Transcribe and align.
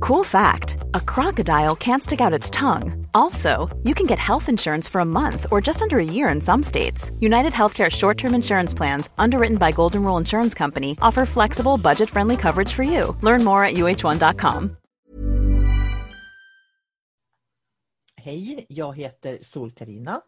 Cool 0.00 0.24
fact 0.24 0.78
a 0.94 1.00
crocodile 1.00 1.76
can't 1.76 2.02
stick 2.02 2.20
out 2.20 2.32
its 2.32 2.50
tongue. 2.50 3.06
Also, 3.12 3.68
you 3.84 3.94
can 3.94 4.06
get 4.06 4.18
health 4.18 4.48
insurance 4.48 4.88
for 4.88 5.00
a 5.00 5.04
month 5.04 5.46
or 5.50 5.60
just 5.60 5.82
under 5.82 5.98
a 5.98 6.04
year 6.04 6.30
in 6.34 6.40
some 6.40 6.62
states. 6.62 7.12
United 7.20 7.52
Healthcare 7.52 7.90
short 7.90 8.16
term 8.18 8.34
insurance 8.34 8.76
plans, 8.76 9.10
underwritten 9.18 9.58
by 9.58 9.72
Golden 9.72 10.02
Rule 10.02 10.16
Insurance 10.16 10.54
Company, 10.54 10.96
offer 11.02 11.26
flexible, 11.26 11.76
budget 11.76 12.10
friendly 12.10 12.36
coverage 12.36 12.72
for 12.72 12.82
you. 12.82 13.16
Learn 13.22 13.44
more 13.44 13.64
at 13.64 13.74
uh1.com. 13.74 14.76
Hej, 18.16 18.66
jag 18.68 18.96
heter 18.96 19.38
Sol-Karina. 19.42 20.20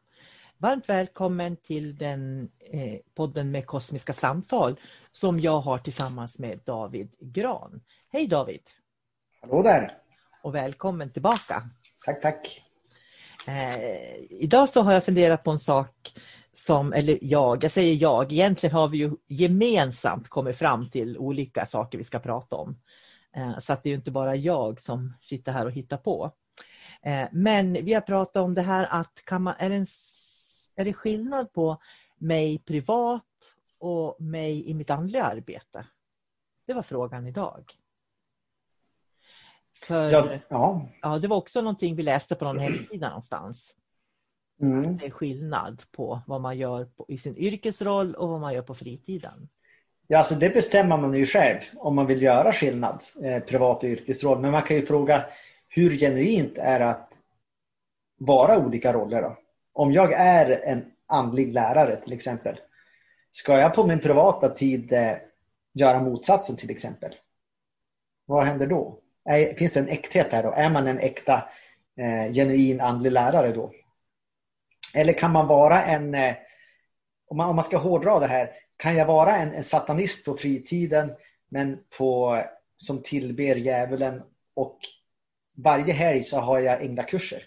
Varmt 0.59 0.88
välkommen 0.88 1.57
till 1.57 1.96
den 1.96 2.48
eh, 2.73 2.98
podden 3.15 3.51
med 3.51 3.66
kosmiska 3.66 4.12
samtal 4.12 4.77
som 5.12 5.41
jag 5.41 5.60
har 5.60 5.79
tillsammans 5.79 6.38
med 6.38 6.60
David 6.65 7.15
Gran. 7.20 7.80
Hej 8.12 8.27
David! 8.27 8.60
Hallå 9.42 9.62
där! 9.62 9.92
Och 10.42 10.55
välkommen 10.55 11.12
tillbaka! 11.12 11.62
Tack, 12.05 12.23
tack! 12.23 12.62
Eh, 13.46 14.15
idag 14.30 14.68
så 14.68 14.82
har 14.82 14.93
jag 14.93 15.04
funderat 15.04 15.45
på 15.45 15.51
en 15.51 15.59
sak 15.59 16.12
som, 16.52 16.93
eller 16.93 17.18
jag, 17.23 17.65
jag 17.65 17.70
säger 17.70 17.95
jag, 17.95 18.32
egentligen 18.32 18.76
har 18.76 18.88
vi 18.88 18.98
ju 18.98 19.16
gemensamt 19.29 20.29
kommit 20.29 20.59
fram 20.59 20.90
till 20.90 21.18
olika 21.18 21.66
saker 21.66 21.98
vi 21.98 22.04
ska 22.04 22.18
prata 22.18 22.57
om. 22.57 22.76
Eh, 23.37 23.59
så 23.59 23.73
att 23.73 23.82
det 23.82 23.90
är 23.90 23.95
inte 23.95 24.10
bara 24.10 24.37
jag 24.37 24.80
som 24.80 25.13
sitter 25.20 25.52
här 25.52 25.66
och 25.66 25.73
hittar 25.73 25.96
på. 25.96 26.30
Eh, 27.02 27.29
men 27.32 27.73
vi 27.73 27.95
har 27.95 28.01
pratat 28.01 28.43
om 28.43 28.54
det 28.54 28.63
här 28.63 28.87
att 28.90 29.24
kan 29.24 29.43
man, 29.43 29.54
är, 29.59 29.68
det 29.68 29.76
en, 29.76 29.87
är 30.76 30.85
det 30.85 30.93
skillnad 30.93 31.52
på 31.52 31.76
mig 32.18 32.59
privat 32.59 33.24
och 33.79 34.16
mig 34.20 34.70
i 34.70 34.74
mitt 34.74 34.90
andliga 34.90 35.24
arbete? 35.24 35.87
Det 36.66 36.73
var 36.73 36.82
frågan 36.82 37.26
idag. 37.26 37.82
För, 39.83 40.11
Ja, 40.11 40.38
ja. 40.49 40.88
Ja, 41.02 41.19
det 41.19 41.29
var 41.29 41.37
också 41.37 41.61
någonting 41.61 41.97
vi 41.97 42.02
läste 42.02 42.35
på 42.35 42.45
någon 42.45 42.59
hemsida 42.59 43.09
någonstans. 43.09 43.77
Mm. 44.63 44.97
Det 44.97 45.07
är 45.07 45.11
skillnad 45.11 45.83
på 45.97 46.21
vad 46.27 46.41
man 46.41 46.59
gör 46.59 46.85
på, 46.85 47.05
i 47.09 47.19
sin 47.19 47.37
yrkesroll 47.37 48.15
och 48.15 48.29
vad 48.29 48.41
man 48.41 48.55
gör 48.55 48.63
på 48.63 48.75
fritiden. 48.75 49.49
ja 50.07 50.19
alltså 50.19 50.35
det 50.35 50.55
bestämmer 50.55 50.97
man 50.97 51.15
ju 51.15 51.27
själv 51.27 51.59
om 51.77 51.95
man 51.95 52.07
vill 52.07 52.23
göra 52.23 52.53
skillnad, 52.53 53.03
eh, 53.23 53.43
privat 53.43 53.83
och 53.83 53.88
yrkesroll. 53.88 54.41
Men 54.41 54.53
man 54.53 54.63
kan 54.63 54.77
ju 54.77 54.87
fråga 54.87 55.25
hur 55.69 55.97
genuint 55.97 56.59
är 56.59 56.79
det 56.79 56.88
att 56.88 57.19
vara 58.19 58.59
olika 58.59 58.93
roller 58.93 59.23
då? 59.23 59.38
Om 59.73 59.93
jag 59.93 60.13
är 60.13 60.51
en 60.51 60.85
andlig 61.07 61.53
lärare 61.53 62.01
till 62.05 62.13
exempel, 62.13 62.60
ska 63.30 63.59
jag 63.59 63.75
på 63.75 63.87
min 63.87 64.00
privata 64.00 64.49
tid 64.49 64.93
eh, 64.93 65.16
göra 65.75 66.03
motsatsen 66.03 66.56
till 66.56 66.71
exempel? 66.71 67.15
Vad 68.27 68.44
händer 68.44 68.66
då? 68.66 69.01
Är, 69.25 69.54
finns 69.54 69.72
det 69.72 69.81
en 69.81 69.88
äkthet 69.88 70.32
här 70.32 70.42
då? 70.42 70.50
Är 70.53 70.70
man 70.70 70.87
en 70.87 70.98
äkta 70.98 71.48
eh, 71.98 72.32
genuin 72.32 72.81
andlig 72.81 73.12
lärare 73.12 73.53
då? 73.53 73.72
Eller 74.94 75.12
kan 75.12 75.32
man 75.32 75.47
vara 75.47 75.84
en, 75.84 76.14
eh, 76.14 76.34
om 77.26 77.37
man, 77.37 77.48
om 77.50 77.56
man 77.56 77.64
ska 77.64 77.78
hårdra 77.78 78.19
det 78.19 78.26
här, 78.26 78.50
kan 78.76 78.97
jag 78.97 79.06
vara 79.06 79.36
en, 79.36 79.52
en 79.52 79.64
satanist 79.64 80.24
på 80.24 80.36
fritiden 80.36 81.12
men 81.48 81.78
på, 81.98 82.38
som 82.76 83.02
tillber 83.02 83.56
djävulen 83.56 84.22
och 84.54 84.78
varje 85.56 85.92
helg 85.92 86.22
så 86.22 86.41
har 86.41 86.58
jag 86.58 86.82
änglakurser? 86.82 87.44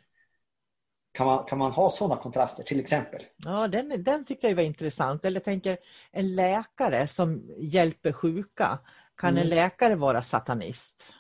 Kan 1.12 1.28
man, 1.28 1.46
kan 1.46 1.58
man 1.58 1.72
ha 1.72 1.90
sådana 1.90 2.22
kontraster 2.22 2.64
till 2.64 2.80
exempel? 2.80 3.24
Ja, 3.46 3.68
den, 3.68 4.04
den 4.04 4.26
tyckte 4.26 4.48
jag 4.48 4.56
var 4.56 4.64
intressant. 4.64 5.26
Eller 5.26 5.40
tänker 5.40 5.78
en 6.12 6.36
läkare 6.36 7.08
som 7.08 7.52
hjälper 7.58 8.12
sjuka. 8.12 8.80
Kan 9.18 9.30
en 9.30 9.38
Mm. 9.38 9.50
läkare 9.50 9.96
vara 9.96 10.24
satanist? 10.24 11.14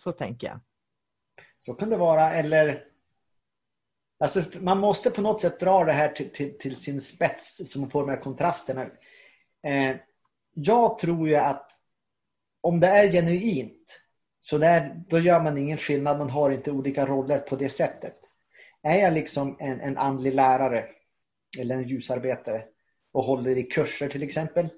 Så 0.00 0.12
tänker 0.12 0.46
jag. 0.46 0.60
Så 1.58 1.74
kan 1.74 1.90
det 1.90 1.96
vara. 1.96 2.32
Eller 2.32 2.84
alltså, 4.18 4.42
Man 4.60 4.78
måste 4.78 5.10
på 5.10 5.22
något 5.22 5.40
sätt 5.40 5.60
dra 5.60 5.84
det 5.84 5.92
här 5.92 6.08
till, 6.08 6.32
till, 6.32 6.58
till 6.58 6.76
sin 6.76 7.00
spets 7.00 7.70
som 7.72 7.90
får 7.90 8.00
de 8.00 8.10
här 8.10 8.20
kontrasterna. 8.20 8.86
Eh, 9.62 9.96
jag 10.54 10.98
tror 10.98 11.28
ju 11.28 11.36
att 11.36 11.72
om 12.60 12.80
det 12.80 12.86
är 12.86 13.12
genuint 13.12 14.00
så 14.40 14.58
där, 14.58 15.04
då 15.08 15.18
gör 15.18 15.42
man 15.42 15.58
ingen 15.58 15.78
skillnad. 15.78 16.18
Man 16.18 16.30
har 16.30 16.50
inte 16.50 16.70
olika 16.70 17.06
roller 17.06 17.38
på 17.38 17.56
det 17.56 17.68
sättet. 17.68 18.18
Är 18.82 18.96
jag 18.96 19.12
liksom 19.12 19.56
en, 19.58 19.80
en 19.80 19.96
andlig 19.96 20.34
lärare 20.34 20.84
eller 21.58 21.74
en 21.74 21.88
ljusarbetare 21.88 22.64
och 23.12 23.24
håller 23.24 23.58
i 23.58 23.62
kurser 23.62 24.08
till 24.08 24.22
exempel. 24.22 24.68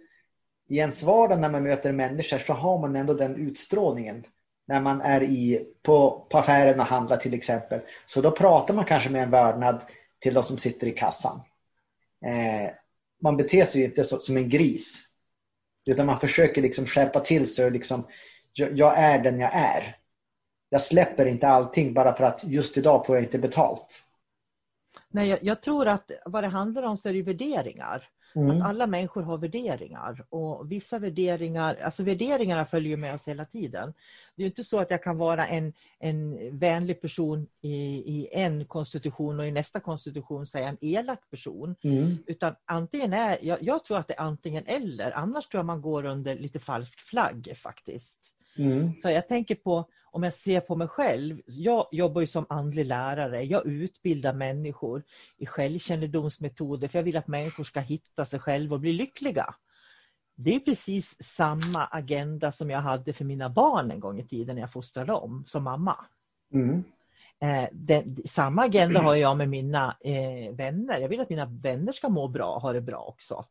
I 0.68 0.78
ens 0.78 1.02
vardag 1.02 1.40
när 1.40 1.50
man 1.50 1.62
möter 1.62 1.92
människor 1.92 2.38
så 2.38 2.52
har 2.52 2.78
man 2.78 2.96
ändå 2.96 3.14
den 3.14 3.36
utstrålningen 3.36 4.24
när 4.68 4.80
man 4.80 5.00
är 5.00 5.22
i, 5.22 5.66
på, 5.82 6.26
på 6.30 6.38
affären 6.38 6.80
och 6.80 6.86
handlar 6.86 7.16
till 7.16 7.34
exempel. 7.34 7.80
Så 8.06 8.20
då 8.20 8.30
pratar 8.30 8.74
man 8.74 8.84
kanske 8.84 9.10
med 9.10 9.22
en 9.22 9.30
vördnad 9.30 9.82
till 10.18 10.34
de 10.34 10.42
som 10.42 10.58
sitter 10.58 10.86
i 10.86 10.92
kassan. 10.92 11.40
Eh, 12.26 12.70
man 13.22 13.36
beter 13.36 13.64
sig 13.64 13.80
ju 13.80 13.86
inte 13.86 14.04
så, 14.04 14.18
som 14.18 14.36
en 14.36 14.48
gris. 14.48 15.04
Utan 15.86 16.06
man 16.06 16.20
försöker 16.20 16.62
liksom 16.62 16.86
skärpa 16.86 17.20
till 17.20 17.54
sig 17.54 17.64
och 17.64 17.72
liksom, 17.72 18.06
jag, 18.52 18.78
jag 18.78 18.98
är 18.98 19.18
den 19.18 19.40
jag 19.40 19.54
är. 19.54 19.96
Jag 20.68 20.82
släpper 20.82 21.26
inte 21.26 21.48
allting 21.48 21.94
bara 21.94 22.16
för 22.16 22.24
att 22.24 22.44
just 22.44 22.78
idag 22.78 23.06
får 23.06 23.16
jag 23.16 23.24
inte 23.24 23.38
betalt. 23.38 24.02
Nej, 25.08 25.28
jag, 25.28 25.38
jag 25.42 25.62
tror 25.62 25.88
att 25.88 26.10
vad 26.24 26.44
det 26.44 26.48
handlar 26.48 26.82
om 26.82 26.96
så 26.96 27.08
är 27.08 27.12
det 27.12 27.22
värderingar. 27.22 28.08
Mm. 28.34 28.50
Att 28.50 28.68
alla 28.68 28.86
människor 28.86 29.22
har 29.22 29.38
värderingar 29.38 30.24
och 30.28 30.72
vissa 30.72 30.98
värderingar, 30.98 31.74
alltså 31.74 32.02
värderingarna 32.02 32.64
följer 32.64 32.96
med 32.96 33.14
oss 33.14 33.28
hela 33.28 33.44
tiden. 33.44 33.94
Det 34.36 34.42
är 34.42 34.46
inte 34.46 34.64
så 34.64 34.80
att 34.80 34.90
jag 34.90 35.02
kan 35.02 35.18
vara 35.18 35.46
en, 35.46 35.72
en 35.98 36.38
vänlig 36.58 37.00
person 37.00 37.46
i, 37.60 37.74
i 37.96 38.28
en 38.32 38.64
konstitution 38.64 39.40
och 39.40 39.46
i 39.46 39.50
nästa 39.50 39.80
konstitution 39.80 40.46
säga 40.46 40.68
en 40.68 40.78
elak 40.80 41.30
person. 41.30 41.76
Mm. 41.82 42.18
Utan 42.26 42.54
antingen 42.64 43.12
är, 43.12 43.38
jag, 43.42 43.62
jag 43.62 43.84
tror 43.84 43.98
att 43.98 44.08
det 44.08 44.14
är 44.14 44.20
antingen 44.20 44.64
eller, 44.66 45.12
annars 45.12 45.48
tror 45.48 45.58
jag 45.58 45.66
man 45.66 45.82
går 45.82 46.04
under 46.04 46.38
lite 46.38 46.58
falsk 46.58 47.00
flagg 47.00 47.52
faktiskt. 47.56 48.32
Mm. 48.58 48.92
För 49.02 49.10
jag 49.10 49.28
tänker 49.28 49.54
på, 49.54 49.88
om 50.12 50.22
jag 50.22 50.34
ser 50.34 50.60
på 50.60 50.76
mig 50.76 50.88
själv, 50.88 51.40
jag 51.46 51.86
jobbar 51.90 52.20
ju 52.20 52.26
som 52.26 52.46
andlig 52.48 52.86
lärare, 52.86 53.42
jag 53.42 53.66
utbildar 53.66 54.32
människor 54.32 55.02
i 55.38 55.46
självkännedomsmetoder 55.46 56.88
för 56.88 56.98
jag 56.98 57.04
vill 57.04 57.16
att 57.16 57.28
människor 57.28 57.64
ska 57.64 57.80
hitta 57.80 58.24
sig 58.24 58.40
själva 58.40 58.74
och 58.74 58.80
bli 58.80 58.92
lyckliga. 58.92 59.54
Det 60.34 60.54
är 60.54 60.60
precis 60.60 61.22
samma 61.22 61.84
agenda 61.90 62.52
som 62.52 62.70
jag 62.70 62.80
hade 62.80 63.12
för 63.12 63.24
mina 63.24 63.48
barn 63.48 63.90
en 63.90 64.00
gång 64.00 64.20
i 64.20 64.24
tiden 64.24 64.54
när 64.54 64.62
jag 64.62 64.72
fostrade 64.72 65.12
dem 65.12 65.44
som 65.46 65.62
mamma. 65.62 65.96
Mm. 66.52 66.84
Eh, 67.40 67.68
den, 67.72 68.16
samma 68.24 68.62
agenda 68.62 69.00
har 69.00 69.14
jag 69.14 69.36
med 69.36 69.48
mina 69.48 69.96
eh, 70.00 70.54
vänner. 70.54 70.98
Jag 70.98 71.08
vill 71.08 71.20
att 71.20 71.30
mina 71.30 71.46
vänner 71.46 71.92
ska 71.92 72.08
må 72.08 72.28
bra 72.28 72.54
och 72.54 72.62
ha 72.62 72.72
det 72.72 72.80
bra 72.80 72.98
också. 72.98 73.44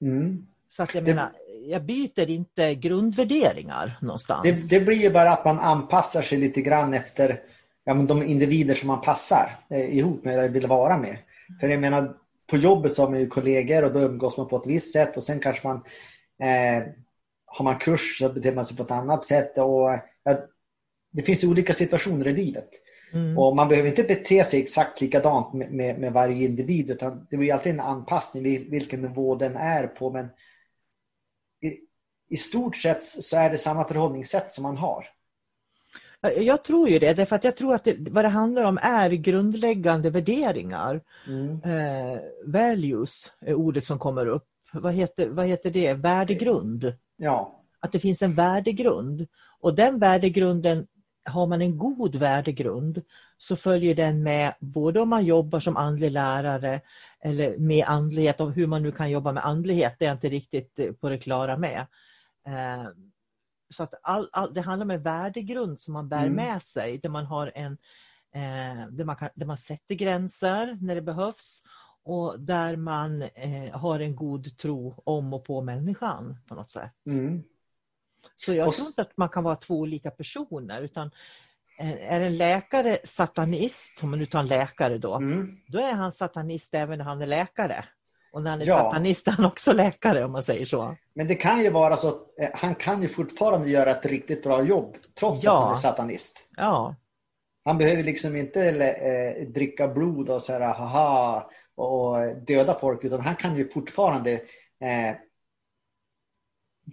Mm. 0.00 0.46
Så 0.70 0.82
att 0.82 0.94
jag 0.94 1.04
Det- 1.04 1.14
menar, 1.14 1.32
jag 1.66 1.84
byter 1.84 2.30
inte 2.30 2.74
grundvärderingar 2.74 3.98
någonstans. 4.02 4.42
Det, 4.42 4.78
det 4.78 4.84
blir 4.84 4.96
ju 4.98 5.10
bara 5.10 5.30
att 5.32 5.44
man 5.44 5.58
anpassar 5.58 6.22
sig 6.22 6.38
lite 6.38 6.60
grann 6.60 6.94
efter 6.94 7.40
ja, 7.84 7.94
men 7.94 8.06
de 8.06 8.22
individer 8.22 8.74
som 8.74 8.86
man 8.86 9.00
passar 9.00 9.58
eh, 9.70 9.96
ihop 9.98 10.24
med 10.24 10.34
eller 10.38 10.48
vill 10.48 10.66
vara 10.66 10.98
med. 10.98 11.16
För 11.60 11.68
jag 11.68 11.80
menar, 11.80 12.16
på 12.50 12.56
jobbet 12.56 12.94
så 12.94 13.02
har 13.02 13.10
man 13.10 13.20
ju 13.20 13.26
kollegor 13.26 13.84
och 13.84 13.92
då 13.92 14.00
umgås 14.00 14.36
man 14.36 14.48
på 14.48 14.56
ett 14.56 14.66
visst 14.66 14.92
sätt 14.92 15.16
och 15.16 15.22
sen 15.24 15.40
kanske 15.40 15.66
man 15.68 15.76
eh, 16.42 16.82
har 17.46 17.64
man 17.64 17.78
kurs 17.78 18.18
så 18.18 18.28
beter 18.28 18.54
man 18.54 18.66
sig 18.66 18.76
på 18.76 18.82
ett 18.82 18.90
annat 18.90 19.24
sätt. 19.24 19.58
Och, 19.58 19.90
ja, 20.24 20.38
det 21.12 21.22
finns 21.22 21.44
olika 21.44 21.72
situationer 21.74 22.26
i 22.28 22.32
livet. 22.32 22.68
Mm. 23.12 23.38
Och 23.38 23.56
man 23.56 23.68
behöver 23.68 23.88
inte 23.88 24.02
bete 24.02 24.44
sig 24.44 24.60
exakt 24.62 25.00
likadant 25.00 25.52
med, 25.52 25.72
med, 25.72 25.98
med 25.98 26.12
varje 26.12 26.44
individ 26.46 26.90
utan 26.90 27.26
det 27.30 27.36
blir 27.36 27.52
alltid 27.52 27.72
en 27.72 27.80
anpassning 27.80 28.42
vil- 28.44 28.70
vilken 28.70 29.02
nivå 29.02 29.34
den 29.34 29.56
är 29.56 29.86
på. 29.86 30.10
Men 30.10 30.28
i 32.30 32.36
stort 32.36 32.76
sett 32.76 33.04
så 33.04 33.36
är 33.36 33.50
det 33.50 33.58
samma 33.58 33.84
förhållningssätt 33.84 34.52
som 34.52 34.62
man 34.62 34.76
har. 34.76 35.06
Ja, 36.20 36.30
Jag 36.30 36.64
tror 36.64 36.88
ju 36.88 36.98
det, 36.98 37.14
därför 37.14 37.36
att 37.36 37.44
jag 37.44 37.56
tror 37.56 37.74
att 37.74 37.84
det, 37.84 37.96
vad 37.98 38.24
det 38.24 38.28
handlar 38.28 38.62
om 38.62 38.78
är 38.82 39.10
grundläggande 39.10 40.10
värderingar. 40.10 41.00
Mm. 41.26 41.60
Eh, 41.64 42.20
values 42.46 43.32
är 43.40 43.54
ordet 43.54 43.86
som 43.86 43.98
kommer 43.98 44.26
upp. 44.26 44.46
Vad 44.72 44.94
heter, 44.94 45.28
vad 45.28 45.46
heter 45.46 45.70
det? 45.70 45.94
Värdegrund. 45.94 46.92
Ja, 47.16 47.60
Att 47.80 47.92
det 47.92 47.98
finns 47.98 48.22
en 48.22 48.34
värdegrund. 48.34 49.26
Och 49.60 49.74
den 49.74 49.98
värdegrunden 49.98 50.86
har 51.24 51.46
man 51.46 51.62
en 51.62 51.78
god 51.78 52.16
värdegrund 52.16 53.02
så 53.38 53.56
följer 53.56 53.94
den 53.94 54.22
med 54.22 54.54
både 54.60 55.00
om 55.00 55.08
man 55.08 55.24
jobbar 55.24 55.60
som 55.60 55.76
andlig 55.76 56.10
lärare 56.10 56.80
eller 57.20 57.56
med 57.58 57.84
andlighet 57.86 58.40
och 58.40 58.52
hur 58.52 58.66
man 58.66 58.82
nu 58.82 58.92
kan 58.92 59.10
jobba 59.10 59.32
med 59.32 59.46
andlighet, 59.46 59.96
det 59.98 60.04
är 60.04 60.08
jag 60.08 60.16
inte 60.16 60.28
riktigt 60.28 60.78
eh, 60.78 60.92
på 60.92 61.08
det 61.08 61.18
klara 61.18 61.56
med. 61.56 61.86
Eh, 62.46 62.88
så 63.70 63.82
att 63.82 63.94
all, 64.02 64.28
all, 64.32 64.54
det 64.54 64.60
handlar 64.60 64.84
om 64.84 64.90
en 64.90 65.02
värdegrund 65.02 65.80
som 65.80 65.94
man 65.94 66.08
bär 66.08 66.26
mm. 66.26 66.32
med 66.32 66.62
sig, 66.62 66.98
där 66.98 67.08
man 67.08 67.26
har 67.26 67.52
en 67.54 67.72
eh, 68.34 68.88
där, 68.90 69.04
man 69.04 69.16
kan, 69.16 69.28
där 69.34 69.46
man 69.46 69.56
sätter 69.56 69.94
gränser 69.94 70.78
när 70.80 70.94
det 70.94 71.02
behövs 71.02 71.62
och 72.02 72.40
där 72.40 72.76
man 72.76 73.22
eh, 73.22 73.72
har 73.72 74.00
en 74.00 74.16
god 74.16 74.58
tro 74.58 75.02
om 75.04 75.32
och 75.32 75.44
på 75.44 75.62
människan 75.62 76.36
på 76.48 76.54
något 76.54 76.70
sätt. 76.70 76.92
Mm. 77.06 77.42
Så 78.36 78.54
jag 78.54 78.72
tror 78.72 78.88
inte 78.88 79.02
att 79.02 79.16
man 79.16 79.28
kan 79.28 79.44
vara 79.44 79.56
två 79.56 79.74
olika 79.78 80.10
personer 80.10 80.82
utan 80.82 81.10
är 81.78 82.20
en 82.20 82.36
läkare 82.36 82.98
satanist, 83.04 84.02
om 84.02 84.10
man 84.10 84.18
nu 84.18 84.26
tar 84.26 84.40
en 84.40 84.46
läkare 84.46 84.98
då, 84.98 85.16
mm. 85.16 85.60
då 85.66 85.78
är 85.78 85.92
han 85.92 86.12
satanist 86.12 86.74
även 86.74 86.98
när 86.98 87.04
han 87.04 87.22
är 87.22 87.26
läkare. 87.26 87.84
Och 88.32 88.42
när 88.42 88.50
han 88.50 88.60
är 88.60 88.66
ja. 88.66 88.78
satanist 88.78 89.28
är 89.28 89.32
han 89.32 89.44
också 89.44 89.72
läkare 89.72 90.24
om 90.24 90.32
man 90.32 90.42
säger 90.42 90.66
så. 90.66 90.96
Men 91.14 91.28
det 91.28 91.34
kan 91.34 91.62
ju 91.62 91.70
vara 91.70 91.96
så 91.96 92.08
att 92.08 92.40
eh, 92.40 92.48
han 92.54 92.74
kan 92.74 93.02
ju 93.02 93.08
fortfarande 93.08 93.70
göra 93.70 93.90
ett 93.90 94.06
riktigt 94.06 94.42
bra 94.42 94.62
jobb 94.62 94.96
trots 95.18 95.44
ja. 95.44 95.52
att 95.58 95.64
han 95.64 95.72
är 95.72 95.76
satanist. 95.76 96.48
Ja. 96.56 96.96
Han 97.64 97.78
behöver 97.78 98.02
liksom 98.02 98.36
inte 98.36 98.68
eh, 98.70 99.48
dricka 99.48 99.88
blod 99.88 100.30
och 100.30 100.42
så 100.42 100.52
här, 100.52 100.60
haha, 100.60 101.50
och 101.74 102.16
döda 102.46 102.74
folk 102.74 103.04
utan 103.04 103.20
han 103.20 103.36
kan 103.36 103.56
ju 103.56 103.68
fortfarande 103.68 104.32
eh, 104.80 105.14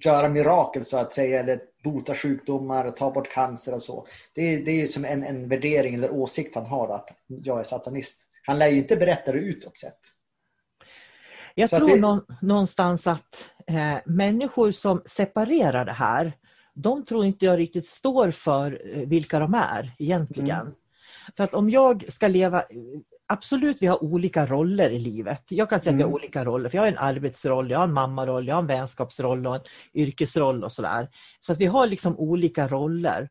göra 0.05 0.29
mirakel 0.29 0.85
så 0.85 0.97
att 0.97 1.13
säga 1.13 1.39
eller 1.39 1.59
bota 1.83 2.13
sjukdomar, 2.13 2.91
ta 2.91 3.11
bort 3.11 3.29
cancer 3.29 3.73
och 3.73 3.83
så. 3.83 4.07
Det 4.33 4.41
är, 4.41 4.65
det 4.65 4.81
är 4.81 4.87
som 4.87 5.05
en, 5.05 5.23
en 5.23 5.49
värdering 5.49 5.95
eller 5.95 6.11
åsikt 6.11 6.55
han 6.55 6.65
har 6.65 6.95
att 6.95 7.09
jag 7.27 7.59
är 7.59 7.63
satanist. 7.63 8.21
Han 8.45 8.59
lär 8.59 8.67
ju 8.67 8.77
inte 8.77 8.95
berätta 8.95 9.31
det 9.31 9.39
utåt 9.39 9.77
sett. 9.77 9.99
Jag 11.59 11.69
så 11.69 11.77
tror 11.77 11.87
det... 11.87 12.21
någonstans 12.41 13.07
att 13.07 13.49
eh, 13.67 13.97
människor 14.05 14.71
som 14.71 15.01
separerar 15.05 15.85
det 15.85 15.91
här, 15.91 16.33
de 16.73 17.05
tror 17.05 17.25
inte 17.25 17.45
jag 17.45 17.59
riktigt 17.59 17.87
står 17.87 18.31
för 18.31 18.81
eh, 18.93 19.07
vilka 19.07 19.39
de 19.39 19.53
är 19.53 19.91
egentligen. 19.99 20.61
Mm. 20.61 20.73
För 21.37 21.43
att 21.43 21.53
om 21.53 21.69
jag 21.69 22.11
ska 22.11 22.27
leva 22.27 22.63
Absolut, 23.29 23.81
vi 23.81 23.87
har 23.87 24.03
olika 24.03 24.45
roller 24.45 24.89
i 24.89 24.99
livet. 24.99 25.43
Jag 25.49 25.69
kan 25.69 25.79
säga 25.79 25.91
mm. 25.91 26.01
att 26.01 26.07
vi 26.07 26.11
har 26.11 26.15
olika 26.15 26.45
roller, 26.45 26.69
för 26.69 26.77
jag 26.77 26.83
har 26.83 26.87
en 26.87 26.97
arbetsroll, 26.97 27.71
jag 27.71 27.79
har 27.79 27.87
en 27.87 27.93
mammaroll, 27.93 28.47
jag 28.47 28.55
har 28.55 28.61
en 28.61 28.67
vänskapsroll 28.67 29.47
och 29.47 29.55
en 29.55 29.61
yrkesroll 29.93 30.63
och 30.63 30.71
sådär. 30.71 31.09
Så 31.39 31.51
att 31.51 31.57
vi 31.57 31.65
har 31.65 31.87
liksom 31.87 32.19
olika 32.19 32.67
roller. 32.67 33.29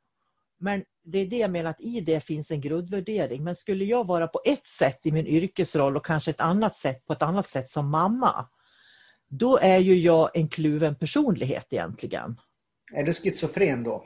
Men 0.59 0.85
det 1.07 1.19
är 1.19 1.27
det 1.27 1.37
jag 1.37 1.51
menar 1.51 1.71
att 1.71 1.81
i 1.81 2.01
det 2.01 2.21
finns 2.21 2.51
en 2.51 2.61
grundvärdering. 2.61 3.45
Men 3.45 3.55
skulle 3.55 3.85
jag 3.85 4.07
vara 4.07 4.29
på 4.29 4.41
ett 4.45 4.67
sätt 4.67 5.01
i 5.07 5.13
min 5.13 5.27
yrkesroll 5.27 5.97
och 5.97 6.07
kanske 6.07 6.31
ett 6.31 6.41
annat 6.41 6.75
sätt 6.75 7.07
på 7.07 7.13
ett 7.13 7.23
annat 7.23 7.47
sätt 7.47 7.69
som 7.69 7.91
mamma, 7.91 8.49
då 9.29 9.59
är 9.59 9.79
ju 9.79 10.01
jag 10.01 10.31
en 10.37 10.49
kluven 10.49 10.95
personlighet 10.95 11.67
egentligen. 11.71 12.41
Är 12.95 13.03
du 13.03 13.13
schizofren 13.13 13.83
då? 13.83 14.05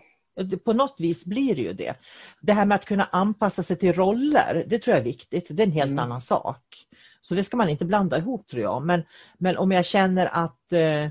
På 0.64 0.73
något 0.73 0.97
vis 0.99 1.25
blir 1.25 1.55
det 1.55 1.62
ju 1.62 1.73
det. 1.73 1.94
Det 2.41 2.52
här 2.52 2.67
med 2.67 2.75
att 2.75 2.85
kunna 2.85 3.05
anpassa 3.05 3.62
sig 3.62 3.76
till 3.76 3.93
roller, 3.93 4.64
det 4.67 4.79
tror 4.79 4.97
jag 4.97 5.00
är 5.00 5.05
viktigt. 5.05 5.47
Det 5.50 5.62
är 5.62 5.67
en 5.67 5.73
helt 5.73 5.91
mm. 5.91 6.05
annan 6.05 6.20
sak. 6.20 6.87
Så 7.20 7.35
det 7.35 7.44
ska 7.44 7.56
man 7.56 7.69
inte 7.69 7.85
blanda 7.85 8.19
ihop 8.19 8.49
tror 8.49 8.62
jag. 8.62 8.87
Men, 8.87 9.02
men 9.38 9.56
om 9.56 9.73
jag 9.73 9.85
känner 9.85 10.26
att 10.26 10.73
eh, 10.73 11.05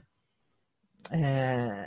eh, 1.20 1.86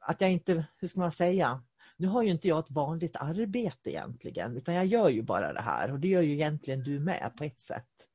att 0.00 0.20
jag 0.20 0.32
inte, 0.32 0.64
hur 0.78 0.88
ska 0.88 1.00
man 1.00 1.12
säga, 1.12 1.62
nu 2.00 2.08
har 2.08 2.22
ju 2.22 2.30
inte 2.30 2.48
jag 2.48 2.58
ett 2.58 2.70
vanligt 2.70 3.16
arbete 3.16 3.90
egentligen 3.90 4.56
utan 4.56 4.74
jag 4.74 4.86
gör 4.86 5.08
ju 5.08 5.22
bara 5.22 5.52
det 5.52 5.60
här 5.60 5.92
och 5.92 6.00
det 6.00 6.08
gör 6.08 6.22
ju 6.22 6.32
egentligen 6.32 6.82
du 6.82 7.00
med 7.00 7.32
på 7.36 7.44
ett 7.44 7.60
sätt. 7.60 8.08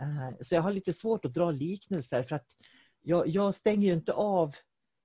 Eh, 0.00 0.36
så 0.40 0.54
jag 0.54 0.62
har 0.62 0.72
lite 0.72 0.92
svårt 0.92 1.24
att 1.24 1.34
dra 1.34 1.50
liknelser 1.50 2.22
för 2.22 2.36
att 2.36 2.46
jag, 3.02 3.28
jag 3.28 3.54
stänger 3.54 3.88
ju 3.88 3.94
inte 3.94 4.12
av 4.12 4.54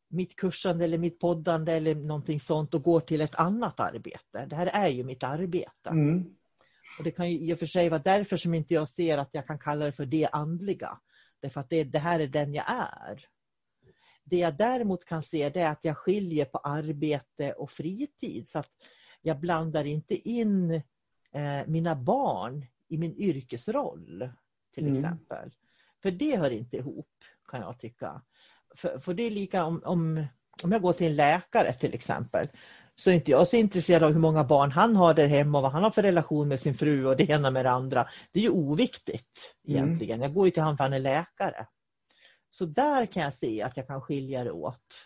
mitt 0.10 0.36
kursande 0.36 0.86
eller 0.86 0.98
mitt 0.98 1.20
poddande 1.20 1.74
eller 1.74 1.96
någonting 1.96 2.40
sånt 2.40 2.74
och 2.74 2.84
går 2.84 3.00
till 3.00 3.22
ett 3.22 3.36
annat 3.36 3.80
arbete. 3.80 4.46
Det 4.48 4.56
här 4.56 4.68
är 4.68 4.88
ju 4.88 5.04
mitt 5.04 5.24
arbete. 5.24 5.90
Mm. 5.90 6.36
Och 6.98 7.04
Det 7.04 7.12
kan 7.12 7.32
ju 7.32 7.40
i 7.40 7.54
och 7.54 7.60
för 7.60 7.66
sig 7.66 7.90
vara 7.90 8.02
därför 8.02 8.38
som 8.38 8.54
inte 8.54 8.74
jag 8.74 8.90
ser 8.90 9.18
att 9.18 9.30
jag 9.32 9.48
kan 9.48 9.60
kalla 9.60 9.86
det 9.86 9.92
för 9.92 10.06
det 10.06 10.28
andliga. 10.32 11.00
Därför 11.40 11.62
att 11.62 11.70
det, 11.70 11.84
det 11.84 12.00
här 12.00 12.20
är 12.20 12.28
den 12.28 12.54
jag 12.54 12.66
är. 12.72 13.26
Det 14.24 14.38
jag 14.38 14.58
däremot 14.58 15.06
kan 15.06 15.22
se 15.22 15.50
det 15.50 15.62
är 15.62 15.70
att 15.70 15.86
jag 15.86 15.98
skiljer 15.98 16.46
på 16.46 16.58
arbete 16.58 17.54
och 17.54 17.72
fritid. 17.72 18.50
Så 18.50 18.60
att 18.60 18.72
jag 19.22 19.40
blandar 19.40 19.86
inte 19.86 20.30
in 20.30 20.72
eh, 21.32 21.68
mina 21.68 21.96
barn 21.96 22.66
i 22.88 22.98
min 22.98 23.16
yrkesroll 23.16 24.30
till 24.74 24.88
mm. 24.88 24.96
exempel. 24.96 25.52
För 26.02 26.12
det 26.12 26.38
hör 26.38 26.50
inte 26.50 26.78
ihop 26.78 27.10
kan 27.48 27.62
jag 27.62 27.80
tycka. 27.80 28.22
För, 28.76 29.00
för 29.00 29.14
det 29.14 29.24
är 29.24 29.30
lika 29.30 29.64
om, 29.64 29.82
om, 29.86 30.26
om 30.64 30.72
jag 30.72 30.82
går 30.82 30.94
till 30.94 31.08
en 31.08 31.16
läkare 31.16 31.74
till 31.74 31.94
exempel 31.94 32.48
så 32.96 33.10
är 33.10 33.14
inte 33.14 33.32
jag 33.32 33.48
så 33.48 33.58
intresserad 33.58 34.04
av 34.04 34.12
hur 34.12 34.20
många 34.20 34.44
barn 34.44 34.72
han 34.72 34.96
har 34.96 35.14
där 35.14 35.28
hemma 35.28 35.58
och 35.58 35.62
vad 35.62 35.72
han 35.72 35.84
har 35.84 35.90
för 35.90 36.02
relation 36.02 36.48
med 36.48 36.60
sin 36.60 36.74
fru 36.74 37.06
och 37.06 37.18
det 37.18 37.30
ena 37.30 37.52
med 37.52 37.66
det 37.66 37.72
andra. 37.72 38.08
Det 38.32 38.40
är 38.40 38.44
ju 38.44 38.50
oviktigt 38.50 39.56
mm. 39.68 39.78
egentligen. 39.78 40.16
Mm. 40.16 40.24
Jag 40.24 40.34
går 40.34 40.46
ju 40.46 40.52
till 40.52 40.64
honom 40.64 40.78
för 40.78 40.84
han 40.84 40.94
är 40.94 41.00
läkare. 41.00 41.68
Så 42.52 42.66
där 42.66 43.06
kan 43.06 43.24
jag 43.24 43.34
se 43.34 43.62
att 43.62 43.78
jag 43.78 43.88
kan 43.88 44.02
skilja 44.02 44.44
det 44.44 44.52
åt. 44.52 45.06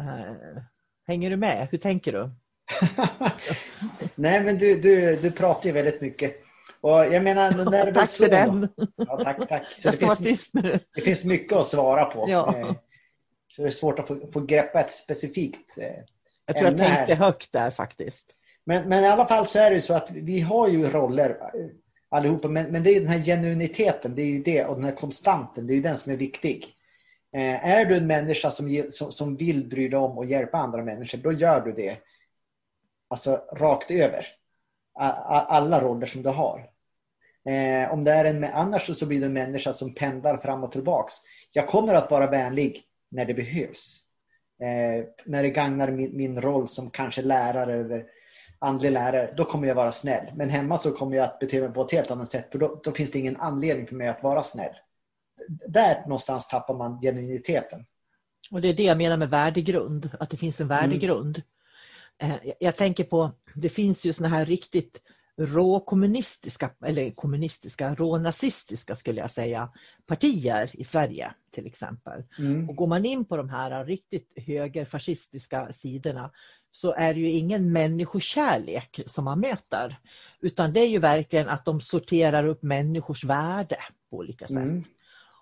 Uh, 0.00 0.62
hänger 1.06 1.30
du 1.30 1.36
med? 1.36 1.68
Hur 1.70 1.78
tänker 1.78 2.12
du? 2.12 2.30
Nej 4.14 4.44
men 4.44 4.58
du, 4.58 4.80
du, 4.80 5.16
du 5.16 5.30
pratar 5.30 5.66
ju 5.66 5.72
väldigt 5.72 6.00
mycket. 6.00 6.36
Och 6.80 6.90
jag 6.90 7.22
menar, 7.22 7.70
när 7.70 7.86
det 7.92 7.92
tack 7.92 8.10
så, 8.10 8.24
för 8.24 8.30
den. 8.30 8.68
Ja, 8.96 9.20
tack, 9.24 9.48
tack. 9.48 9.66
Så 9.78 9.88
jag 9.88 9.94
ska 9.94 10.06
vara 10.06 10.16
tyst 10.16 10.54
nu. 10.54 10.80
Det 10.94 11.00
finns 11.00 11.24
mycket 11.24 11.52
att 11.52 11.66
svara 11.66 12.04
på. 12.04 12.24
Ja. 12.28 12.56
Eh, 12.58 12.74
så 13.48 13.62
det 13.62 13.68
är 13.68 13.70
svårt 13.70 13.98
att 13.98 14.08
få, 14.08 14.30
få 14.32 14.40
greppa 14.40 14.80
ett 14.80 14.92
specifikt 14.92 15.78
eh, 15.78 15.86
Jag 16.46 16.56
tror 16.56 16.68
jag 16.68 16.78
tänkte 16.78 17.14
här. 17.14 17.16
högt 17.16 17.52
där 17.52 17.70
faktiskt. 17.70 18.36
Men, 18.66 18.88
men 18.88 19.04
i 19.04 19.06
alla 19.06 19.26
fall 19.26 19.46
så 19.46 19.58
är 19.58 19.70
det 19.70 19.80
så 19.80 19.94
att 19.94 20.10
vi 20.10 20.40
har 20.40 20.68
ju 20.68 20.88
roller 20.88 21.30
eh, 21.30 21.66
allihopa. 22.14 22.48
Men, 22.48 22.72
men 22.72 22.82
det 22.82 22.90
är 22.90 23.00
den 23.00 23.08
här 23.08 23.22
genuiniteten, 23.22 24.14
det 24.14 24.22
är 24.22 24.26
ju 24.26 24.42
det 24.42 24.64
och 24.64 24.74
den 24.74 24.84
här 24.84 24.96
konstanten, 24.96 25.66
det 25.66 25.72
är 25.72 25.76
ju 25.76 25.82
den 25.82 25.96
som 25.96 26.12
är 26.12 26.16
viktig. 26.16 26.74
Eh, 27.36 27.68
är 27.68 27.84
du 27.84 27.96
en 27.96 28.06
människa 28.06 28.50
som, 28.50 28.86
som, 28.90 29.12
som 29.12 29.36
vill 29.36 29.68
bry 29.68 29.88
dig 29.88 29.98
om 29.98 30.18
och 30.18 30.24
hjälpa 30.24 30.58
andra 30.58 30.84
människor, 30.84 31.18
då 31.18 31.32
gör 31.32 31.60
du 31.60 31.72
det. 31.72 31.98
Alltså 33.08 33.40
rakt 33.52 33.90
över. 33.90 34.26
Alla 34.96 35.80
roller 35.80 36.06
som 36.06 36.22
du 36.22 36.28
har. 36.28 36.58
Eh, 37.48 37.92
om 37.92 38.04
det 38.04 38.12
är 38.12 38.24
en, 38.24 38.44
annars 38.44 38.96
så 38.96 39.06
blir 39.06 39.20
det 39.20 39.26
en 39.26 39.32
människa 39.32 39.72
som 39.72 39.94
pendlar 39.94 40.36
fram 40.36 40.64
och 40.64 40.72
tillbaks. 40.72 41.14
Jag 41.52 41.68
kommer 41.68 41.94
att 41.94 42.10
vara 42.10 42.30
vänlig 42.30 42.82
när 43.10 43.24
det 43.24 43.34
behövs. 43.34 44.00
Eh, 44.62 45.06
när 45.24 45.42
det 45.42 45.50
gagnar 45.50 45.90
min, 45.90 46.16
min, 46.16 46.40
roll 46.40 46.68
som 46.68 46.90
kanske 46.90 47.22
lärare 47.22 47.80
eller 47.80 48.06
andlig 48.64 48.92
lärare, 48.92 49.34
då 49.36 49.44
kommer 49.44 49.68
jag 49.68 49.74
vara 49.74 49.92
snäll. 49.92 50.26
Men 50.34 50.50
hemma 50.50 50.78
så 50.78 50.92
kommer 50.92 51.16
jag 51.16 51.24
att 51.24 51.38
bete 51.38 51.60
mig 51.60 51.72
på 51.72 51.82
ett 51.82 51.92
helt 51.92 52.10
annat 52.10 52.32
sätt, 52.32 52.52
för 52.52 52.58
då, 52.58 52.80
då 52.84 52.92
finns 52.92 53.10
det 53.10 53.18
ingen 53.18 53.36
anledning 53.36 53.86
för 53.86 53.94
mig 53.94 54.08
att 54.08 54.22
vara 54.22 54.42
snäll. 54.42 54.74
Där 55.68 56.00
någonstans 56.00 56.48
tappar 56.48 56.74
man 56.74 57.00
genuiniteten. 57.00 57.86
Och 58.50 58.60
Det 58.60 58.68
är 58.68 58.74
det 58.74 58.82
jag 58.82 58.98
menar 58.98 59.16
med 59.16 59.30
värdegrund, 59.30 60.10
att 60.20 60.30
det 60.30 60.36
finns 60.36 60.60
en 60.60 60.68
värdegrund. 60.68 61.42
Mm. 62.18 62.38
Jag 62.60 62.76
tänker 62.76 63.04
på, 63.04 63.32
det 63.54 63.68
finns 63.68 64.06
ju 64.06 64.12
såna 64.12 64.28
här 64.28 64.46
riktigt 64.46 65.00
råkommunistiska, 65.38 66.70
eller 66.84 67.10
kommunistiska, 67.10 67.94
rånazistiska 67.94 68.96
skulle 68.96 69.20
jag 69.20 69.30
säga, 69.30 69.72
partier 70.06 70.70
i 70.72 70.84
Sverige 70.84 71.34
till 71.50 71.66
exempel. 71.66 72.22
Mm. 72.38 72.68
Och 72.68 72.76
går 72.76 72.86
man 72.86 73.04
in 73.04 73.24
på 73.24 73.36
de 73.36 73.48
här 73.48 73.84
riktigt 73.84 74.32
högerfascistiska 74.36 75.72
sidorna 75.72 76.30
så 76.70 76.94
är 76.94 77.14
det 77.14 77.20
ju 77.20 77.30
ingen 77.30 77.72
människokärlek 77.72 79.00
som 79.06 79.24
man 79.24 79.40
möter. 79.40 79.98
Utan 80.40 80.72
det 80.72 80.80
är 80.80 80.88
ju 80.88 80.98
verkligen 80.98 81.48
att 81.48 81.64
de 81.64 81.80
sorterar 81.80 82.46
upp 82.46 82.62
människors 82.62 83.24
värde 83.24 83.76
på 84.10 84.16
olika 84.16 84.48
sätt. 84.48 84.56
Mm. 84.56 84.84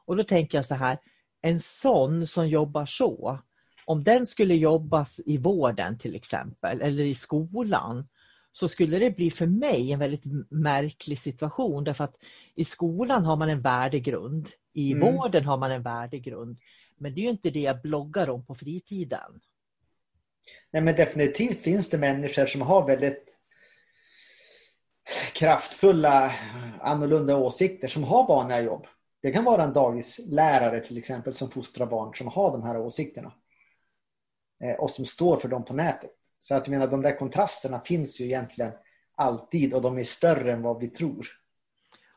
Och 0.05 0.17
då 0.17 0.25
tänker 0.25 0.59
jag 0.59 0.67
så 0.67 0.75
här, 0.75 0.99
en 1.43 1.61
sån 1.61 2.27
som 2.27 2.49
jobbar 2.49 2.87
så, 2.87 3.39
om 3.85 4.05
den 4.05 4.27
skulle 4.27 4.55
jobbas 4.55 5.21
i 5.27 5.39
vården 5.39 5.99
till 5.99 6.15
exempel 6.15 6.81
eller 6.81 7.05
i 7.05 7.15
skolan 7.15 8.09
så 8.53 8.69
skulle 8.69 8.99
det 8.99 9.11
bli 9.11 9.31
för 9.31 9.47
mig 9.47 9.93
en 9.93 9.99
väldigt 9.99 10.25
märklig 10.51 11.19
situation 11.19 11.85
därför 11.85 12.05
att 12.05 12.17
i 12.55 12.65
skolan 12.65 13.25
har 13.25 13.37
man 13.37 13.51
en 13.51 13.63
värdegrund, 13.63 14.49
i 14.73 14.93
mm. 14.93 15.15
vården 15.15 15.45
har 15.45 15.59
man 15.59 15.71
en 15.71 15.83
värdegrund. 15.83 16.59
Men 16.97 17.15
det 17.15 17.21
är 17.21 17.23
ju 17.23 17.31
inte 17.31 17.51
det 17.51 17.61
jag 17.61 17.83
bloggar 17.83 18.31
om 18.31 18.47
på 18.47 18.55
fritiden. 18.55 19.41
Nej 20.71 20.83
men 20.83 20.97
definitivt 20.97 21.63
finns 21.63 21.91
det 21.91 21.99
människor 21.99 22.47
som 22.47 22.61
har 22.61 22.87
väldigt 22.87 23.39
kraftfulla 25.33 26.35
annorlunda 26.81 27.37
åsikter 27.37 27.89
som 27.89 28.05
har 28.05 28.29
vanliga 28.29 28.61
jobb. 28.61 28.87
Det 29.23 29.33
kan 29.33 29.45
vara 29.45 29.63
en 29.63 29.73
dagislärare 29.73 30.81
till 30.81 30.99
exempel 30.99 31.35
som 31.35 31.51
fostrar 31.51 31.87
barn 31.87 32.15
som 32.15 32.27
har 32.27 32.53
de 32.53 32.63
här 32.63 32.79
åsikterna. 32.79 33.33
Eh, 34.65 34.75
och 34.75 34.91
som 34.91 35.05
står 35.05 35.37
för 35.37 35.49
dem 35.49 35.65
på 35.65 35.75
nätet. 35.75 36.22
Så 36.43 36.55
att 36.55 36.67
jag 36.67 36.73
menar, 36.73 36.87
de 36.87 37.03
där 37.03 37.19
kontrasterna 37.19 37.81
finns 37.81 38.21
ju 38.21 38.25
egentligen 38.25 38.73
alltid 39.17 39.75
och 39.75 39.83
de 39.83 39.99
är 39.99 40.05
större 40.05 40.53
än 40.53 40.63
vad 40.63 40.81
vi 40.81 40.89
tror. 40.89 41.27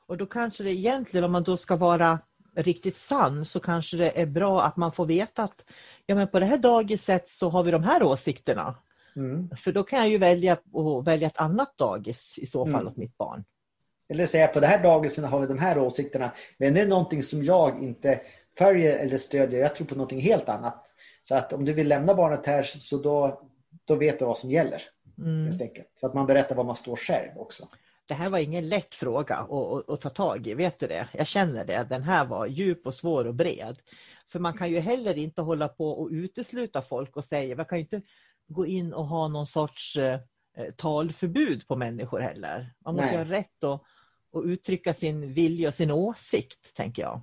Och 0.08 0.17
då 0.17 0.25
kanske 0.25 0.63
det 0.63 0.72
egentligen, 0.72 1.24
om 1.24 1.32
man 1.32 1.44
då 1.44 1.58
ska 1.58 1.75
vara 1.75 2.20
riktigt 2.55 2.98
sann, 2.98 3.46
så 3.46 3.60
kanske 3.60 3.98
det 3.98 4.22
är 4.22 4.25
bra 4.25 4.63
att 4.63 4.77
man 4.77 4.91
får 4.91 5.05
veta 5.05 5.44
att 5.44 5.63
ja, 6.05 6.15
men 6.15 6.27
på 6.27 6.39
det 6.39 6.46
här 6.46 6.58
dagiset 6.58 7.29
så 7.29 7.50
har 7.50 7.63
vi 7.63 7.72
de 7.72 7.84
här 7.84 8.03
åsikterna. 8.03 8.75
Mm. 9.15 9.50
För 9.55 9.72
då 9.72 9.84
kan 9.84 10.00
jag 10.00 10.10
ju 10.10 10.17
välja 10.17 10.53
att 10.53 11.08
välja 11.08 11.27
ett 11.27 11.39
annat 11.39 11.77
dagis 11.77 12.39
i 12.41 12.46
så 12.46 12.65
fall 12.65 12.82
mm. 12.82 12.88
åt 12.88 12.98
mitt 12.98 13.17
barn. 13.17 13.44
Eller 14.10 14.25
säga 14.25 14.48
på 14.48 14.60
det 14.60 14.67
här 14.67 14.84
dagiset 14.84 15.25
har 15.25 15.39
vi 15.39 15.48
de 15.48 15.60
här 15.60 15.79
åsikterna. 15.79 16.32
Men 16.58 16.74
det 16.74 16.82
är 16.82 16.88
någonting 16.88 17.24
som 17.24 17.44
jag 17.44 17.84
inte 17.84 18.22
följer 18.58 18.98
eller 18.98 19.17
stödjer. 19.17 19.60
Jag 19.60 19.75
tror 19.75 19.88
på 19.88 19.96
någonting 19.96 20.22
helt 20.22 20.50
annat. 20.50 20.94
Så 21.22 21.36
att 21.36 21.53
om 21.53 21.65
du 21.65 21.74
vill 21.74 21.88
lämna 21.88 22.13
barnet 22.13 22.46
här 22.46 22.63
så 22.63 22.98
då, 22.98 23.41
då 23.85 23.95
vet 23.95 24.19
du 24.19 24.25
vad 24.25 24.37
som 24.37 24.51
gäller. 24.51 24.81
Mm. 25.17 25.47
Helt 25.47 25.61
enkelt. 25.61 25.87
Så 25.95 26.07
att 26.07 26.13
man 26.13 26.25
berättar 26.25 26.55
vad 26.55 26.65
man 26.65 26.75
står 26.75 26.95
själv 26.95 27.37
också. 27.37 27.67
Det 28.05 28.13
här 28.13 28.29
var 28.29 28.39
ingen 28.39 28.67
lätt 28.67 28.95
fråga 28.95 29.35
att, 29.35 29.89
att, 29.89 30.01
ta 30.01 30.09
tag 30.09 30.47
i, 30.47 30.53
vet 30.53 30.79
du 30.79 30.87
det? 30.87 31.07
Jag 31.13 31.27
känner 31.27 31.65
det. 31.65 31.85
Den 31.89 32.03
här 32.03 32.25
var 32.25 32.47
djup 32.47 32.87
och 32.87 32.93
svår 32.93 33.27
och 33.27 33.35
bred. 33.35 33.77
För 34.31 34.39
man 34.39 34.57
kan 34.57 34.71
ju 34.71 34.79
heller 34.79 35.17
inte 35.17 35.41
hålla 35.41 35.67
på 35.67 35.91
och 35.91 36.09
utesluta 36.11 36.81
folk 36.81 37.17
och 37.17 37.25
säga, 37.25 37.55
man 37.55 37.65
kan 37.65 37.77
ju 37.77 37.83
inte 37.83 38.01
gå 38.47 38.65
in 38.65 38.93
och 38.93 39.07
ha 39.07 39.27
någon 39.27 39.47
sorts 39.47 39.97
eh, 39.97 40.19
talförbud 40.77 41.67
på 41.67 41.75
människor 41.75 42.19
heller. 42.19 42.73
Man 42.85 42.95
måste 42.95 43.17
Nej. 43.17 43.25
ha 43.25 43.31
rätt 43.31 43.63
att, 43.63 43.81
att 44.33 44.45
uttrycka 44.45 44.93
sin 44.93 45.33
vilja 45.33 45.67
och 45.67 45.75
sin 45.75 45.91
åsikt, 45.91 46.75
tänker 46.75 47.01
jag. 47.01 47.21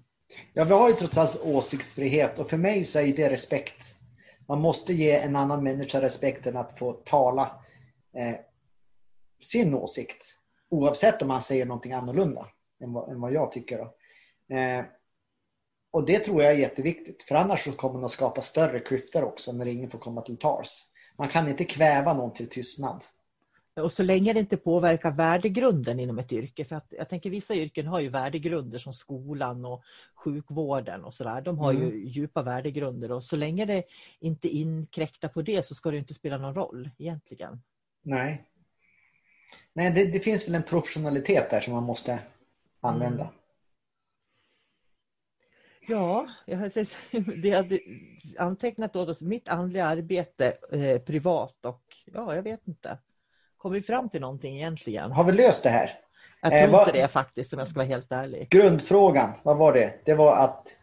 Ja, 0.52 0.64
vi 0.64 0.72
har 0.72 0.88
ju 0.88 0.94
trots 0.94 1.18
allt 1.18 1.40
åsiktsfrihet 1.44 2.38
och 2.38 2.50
för 2.50 2.56
mig 2.56 2.84
så 2.84 2.98
är 2.98 3.16
det 3.16 3.30
respekt. 3.30 3.94
Man 4.52 4.60
måste 4.60 4.92
ge 4.92 5.16
en 5.16 5.36
annan 5.36 5.64
människa 5.64 6.00
respekten 6.00 6.56
att 6.56 6.78
få 6.78 6.92
tala 6.92 7.60
eh, 8.16 8.34
sin 9.40 9.74
åsikt. 9.74 10.24
Oavsett 10.68 11.22
om 11.22 11.28
man 11.28 11.42
säger 11.42 11.66
någonting 11.66 11.92
annorlunda 11.92 12.46
än 12.84 12.92
vad, 12.92 13.12
än 13.12 13.20
vad 13.20 13.32
jag 13.32 13.52
tycker. 13.52 13.80
Eh, 13.80 14.84
och 15.90 16.06
det 16.06 16.18
tror 16.18 16.42
jag 16.42 16.52
är 16.52 16.56
jätteviktigt. 16.56 17.22
För 17.22 17.34
annars 17.34 17.64
så 17.64 17.72
kommer 17.72 17.94
man 17.94 18.04
att 18.04 18.10
skapa 18.10 18.42
större 18.42 18.80
klyftor 18.80 19.24
också 19.24 19.52
när 19.52 19.66
ingen 19.66 19.90
får 19.90 19.98
komma 19.98 20.22
till 20.22 20.36
tals. 20.36 20.84
Man 21.18 21.28
kan 21.28 21.48
inte 21.48 21.64
kväva 21.64 22.14
någon 22.14 22.32
till 22.32 22.48
tystnad. 22.48 23.04
Och 23.80 23.92
så 23.92 24.02
länge 24.02 24.32
det 24.32 24.40
inte 24.40 24.56
påverkar 24.56 25.10
värdegrunden 25.10 26.00
inom 26.00 26.18
ett 26.18 26.32
yrke. 26.32 26.64
För 26.64 26.76
att 26.76 26.86
jag 26.90 27.08
tänker 27.08 27.30
vissa 27.30 27.54
yrken 27.54 27.86
har 27.86 28.00
ju 28.00 28.08
värdegrunder 28.08 28.78
som 28.78 28.94
skolan 28.94 29.64
och 29.64 29.82
sjukvården 30.14 31.04
och 31.04 31.14
sådär. 31.14 31.40
De 31.40 31.58
har 31.58 31.72
mm. 31.72 31.82
ju 31.82 32.08
djupa 32.08 32.42
värdegrunder 32.42 33.12
och 33.12 33.24
så 33.24 33.36
länge 33.36 33.64
det 33.64 33.82
inte 34.20 34.48
inkräktar 34.48 35.28
på 35.28 35.42
det 35.42 35.66
så 35.66 35.74
ska 35.74 35.90
det 35.90 35.98
inte 35.98 36.14
spela 36.14 36.38
någon 36.38 36.54
roll 36.54 36.90
egentligen. 36.98 37.62
Nej. 38.02 38.44
Nej, 39.72 39.90
det, 39.90 40.04
det 40.04 40.20
finns 40.20 40.48
väl 40.48 40.54
en 40.54 40.62
professionalitet 40.62 41.50
där 41.50 41.60
som 41.60 41.74
man 41.74 41.82
måste 41.82 42.18
använda. 42.80 43.22
Mm. 43.22 43.34
Ja, 45.88 46.26
jag 46.46 46.58
har 46.58 46.70
antecknat 48.38 48.92
då 48.92 49.14
mitt 49.20 49.48
andliga 49.48 49.86
arbete 49.86 50.56
eh, 50.72 50.98
privat 51.02 51.64
och 51.64 51.82
ja, 52.04 52.34
jag 52.34 52.42
vet 52.42 52.68
inte. 52.68 52.98
Kommer 53.62 53.76
vi 53.76 53.82
fram 53.82 54.08
till 54.08 54.20
någonting 54.20 54.56
egentligen? 54.56 55.12
Har 55.12 55.24
vi 55.24 55.32
löst 55.32 55.62
det 55.62 55.68
här? 55.68 55.98
Jag 56.40 56.52
tror 56.52 56.74
eh, 56.74 56.80
inte 56.80 56.92
det 56.92 57.08
faktiskt 57.08 57.52
om 57.52 57.58
jag 57.58 57.68
ska 57.68 57.78
vara 57.78 57.86
helt 57.86 58.12
ärlig. 58.12 58.48
Grundfrågan, 58.50 59.32
vad 59.42 59.56
var 59.56 59.72
det? 59.72 59.94
Det 60.04 60.14
var 60.14 60.36
att 60.36 60.76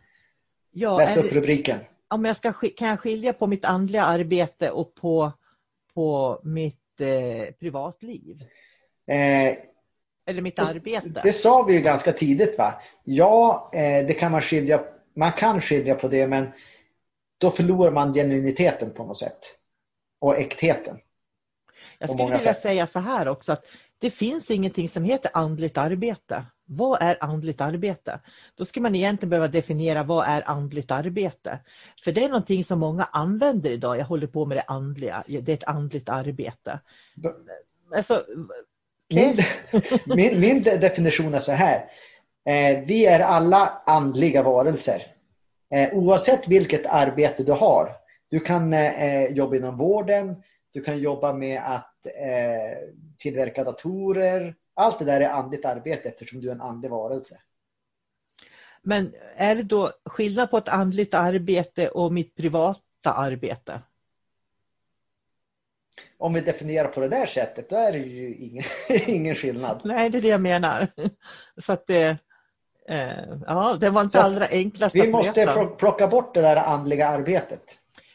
ja, 0.71 0.97
läsa 0.97 1.19
upp 1.19 1.33
rubriken. 1.33 1.79
Om 2.07 2.25
jag 2.25 2.35
ska, 2.35 2.53
kan 2.53 2.87
jag 2.87 2.99
skilja 2.99 3.33
på 3.33 3.47
mitt 3.47 3.65
andliga 3.65 4.03
arbete 4.03 4.71
och 4.71 4.95
på, 4.95 5.31
på 5.93 6.39
mitt 6.43 7.01
eh, 7.01 7.53
privatliv? 7.59 8.41
Eh, 9.07 9.57
Eller 10.25 10.41
mitt 10.41 10.55
det, 10.55 10.61
arbete? 10.61 11.21
Det 11.23 11.33
sa 11.33 11.63
vi 11.63 11.73
ju 11.73 11.81
ganska 11.81 12.11
tidigt 12.11 12.57
va? 12.57 12.81
Ja, 13.03 13.71
eh, 13.73 14.05
det 14.05 14.13
kan 14.13 14.31
man 14.31 14.41
skilja 14.41 14.83
man 15.15 15.31
kan 15.31 15.61
skilja 15.61 15.95
på 15.95 16.07
det 16.07 16.27
men 16.27 16.47
då 17.37 17.51
förlorar 17.51 17.91
man 17.91 18.13
genuiniteten 18.13 18.93
på 18.93 19.05
något 19.05 19.17
sätt. 19.17 19.39
Och 20.19 20.37
äktheten. 20.37 20.97
Jag 21.99 22.09
skulle 22.09 22.23
vilja 22.23 22.39
sätt. 22.39 22.57
säga 22.57 22.87
så 22.87 22.99
här 22.99 23.27
också 23.27 23.53
att 23.53 23.65
det 23.99 24.09
finns 24.09 24.51
ingenting 24.51 24.89
som 24.89 25.03
heter 25.03 25.31
andligt 25.33 25.77
arbete. 25.77 26.45
Vad 26.65 27.01
är 27.01 27.17
andligt 27.23 27.61
arbete? 27.61 28.19
Då 28.55 28.65
ska 28.65 28.81
man 28.81 28.95
egentligen 28.95 29.29
behöva 29.29 29.47
definiera 29.47 30.03
vad 30.03 30.27
är 30.27 30.49
andligt 30.49 30.91
arbete. 30.91 31.59
För 32.03 32.11
det 32.11 32.23
är 32.23 32.29
någonting 32.29 32.63
som 32.63 32.79
många 32.79 33.03
använder 33.03 33.71
idag. 33.71 33.97
Jag 33.97 34.05
håller 34.05 34.27
på 34.27 34.45
med 34.45 34.57
det 34.57 34.63
andliga. 34.67 35.23
Det 35.27 35.49
är 35.49 35.53
ett 35.53 35.63
andligt 35.63 36.09
arbete. 36.09 36.79
Då, 37.15 37.35
alltså, 37.95 38.25
okay. 39.13 39.35
min, 40.05 40.15
min, 40.15 40.39
min, 40.39 40.63
definition 40.63 41.33
är 41.33 41.39
så 41.39 41.51
här. 41.51 41.85
Eh, 42.45 42.85
vi 42.85 43.05
är 43.05 43.19
alla 43.19 43.81
andliga 43.85 44.43
varelser. 44.43 45.03
Eh, 45.73 45.93
oavsett 45.93 46.47
vilket 46.47 46.85
arbete 46.85 47.43
du 47.43 47.51
har. 47.51 47.95
Du 48.29 48.39
kan 48.39 48.73
eh, 48.73 49.25
jobba 49.25 49.55
inom 49.55 49.77
vården, 49.77 50.43
du 50.73 50.81
kan 50.81 50.99
jobba 50.99 51.33
med 51.33 51.61
att 51.65 51.88
eh, 52.05 52.77
tillverka 53.17 53.63
datorer. 53.63 54.55
Allt 54.73 54.99
det 54.99 55.05
där 55.05 55.21
är 55.21 55.29
andligt 55.29 55.65
arbete 55.65 56.09
eftersom 56.09 56.41
du 56.41 56.47
är 56.47 56.51
en 56.51 56.61
andlig 56.61 56.91
varelse. 56.91 57.37
Men 58.81 59.13
är 59.35 59.55
det 59.55 59.63
då 59.63 59.93
skillnad 60.05 60.51
på 60.51 60.57
ett 60.57 60.69
andligt 60.69 61.13
arbete 61.13 61.89
och 61.89 62.13
mitt 62.13 62.35
privata 62.35 63.13
arbete? 63.13 63.81
Om 66.17 66.33
vi 66.33 66.41
definierar 66.41 66.87
på 66.87 66.99
det 66.99 67.07
där 67.07 67.25
sättet, 67.25 67.69
då 67.69 67.75
är 67.75 67.91
det 67.91 67.97
ju 67.97 68.35
ingen, 68.35 68.63
ingen 69.07 69.35
skillnad. 69.35 69.81
Nej, 69.83 70.09
det 70.09 70.17
är 70.17 70.21
det 70.21 70.27
jag 70.27 70.41
menar. 70.41 70.87
Så 71.57 71.73
att 71.73 71.87
det, 71.87 72.17
eh, 72.87 73.37
ja, 73.47 73.77
det 73.79 73.89
var 73.89 74.01
inte 74.01 74.21
allra 74.21 74.47
enklast 74.47 74.95
Vi 74.95 75.07
måste 75.07 75.67
plocka 75.77 76.07
bort 76.07 76.33
det 76.33 76.41
där 76.41 76.55
andliga 76.55 77.07
arbetet. 77.07 77.61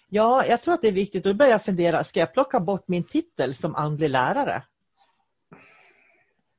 Ja, 0.09 0.47
jag 0.47 0.63
tror 0.63 0.75
att 0.75 0.83
det 0.83 0.89
är 0.89 0.93
viktigt. 0.93 1.25
Då 1.25 1.35
börjar 1.35 1.53
jag 1.53 1.65
fundera, 1.65 2.05
ska 2.05 2.21
jag 2.21 2.33
plocka 2.33 2.61
bort 2.61 2.89
min 2.89 3.05
titel 3.05 3.55
som 3.55 3.75
andlig 3.75 4.11
lärare? 4.11 4.63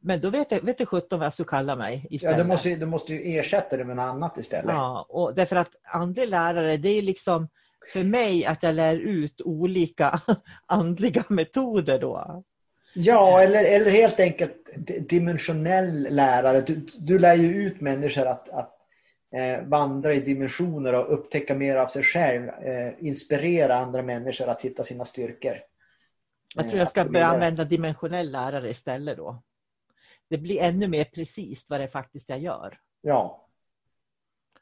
Men 0.05 0.21
då 0.21 0.29
vet 0.29 0.51
jag, 0.51 0.61
vet 0.61 0.77
du 0.77 0.85
sjutton 0.85 1.19
vad 1.19 1.25
jag 1.25 1.33
ska 1.33 1.43
kalla 1.43 1.75
mig 1.75 2.07
istället. 2.09 2.37
Ja, 2.37 2.43
du 2.43 2.47
måste, 2.47 2.75
du 2.75 2.85
måste 2.85 3.13
ju 3.13 3.37
ersätta 3.39 3.77
det 3.77 3.85
med 3.85 3.95
något 3.95 4.03
annat 4.03 4.37
istället. 4.37 4.75
Ja, 4.75 5.05
och 5.09 5.35
därför 5.35 5.55
att 5.55 5.69
andlig 5.83 6.27
lärare, 6.27 6.77
det 6.77 6.89
är 6.89 7.01
liksom 7.01 7.49
för 7.93 8.03
mig 8.03 8.45
att 8.45 8.63
jag 8.63 8.75
lär 8.75 8.95
ut 8.95 9.41
olika 9.41 10.21
andliga 10.65 11.23
metoder 11.29 11.99
då. 11.99 12.43
Ja, 12.93 13.41
eller, 13.41 13.63
eller 13.63 13.91
helt 13.91 14.19
enkelt 14.19 14.69
dimensionell 15.09 16.07
lärare. 16.09 16.61
Du, 16.61 16.87
du 16.99 17.19
lär 17.19 17.35
ju 17.35 17.55
ut 17.55 17.81
människor 17.81 18.27
att, 18.27 18.49
att 18.49 18.74
vandra 19.65 20.13
i 20.13 20.19
dimensioner 20.19 20.93
och 20.93 21.13
upptäcka 21.13 21.55
mer 21.55 21.75
av 21.75 21.87
sig 21.87 22.03
själv. 22.03 22.49
Eh, 22.49 22.93
inspirera 22.99 23.75
andra 23.75 24.01
människor 24.01 24.47
att 24.47 24.61
hitta 24.61 24.83
sina 24.83 25.05
styrkor. 25.05 25.57
Jag 26.55 26.69
tror 26.69 26.79
jag 26.79 26.89
ska 26.89 27.05
börja 27.05 27.27
använda 27.27 27.63
dimensionell 27.63 28.31
lärare 28.31 28.69
istället 28.69 29.17
då. 29.17 29.43
Det 30.29 30.37
blir 30.37 30.61
ännu 30.61 30.87
mer 30.87 31.05
precis 31.05 31.69
vad 31.69 31.79
det 31.79 31.87
faktiskt 31.87 32.29
jag 32.29 32.39
gör. 32.39 32.79
Ja. 33.01 33.47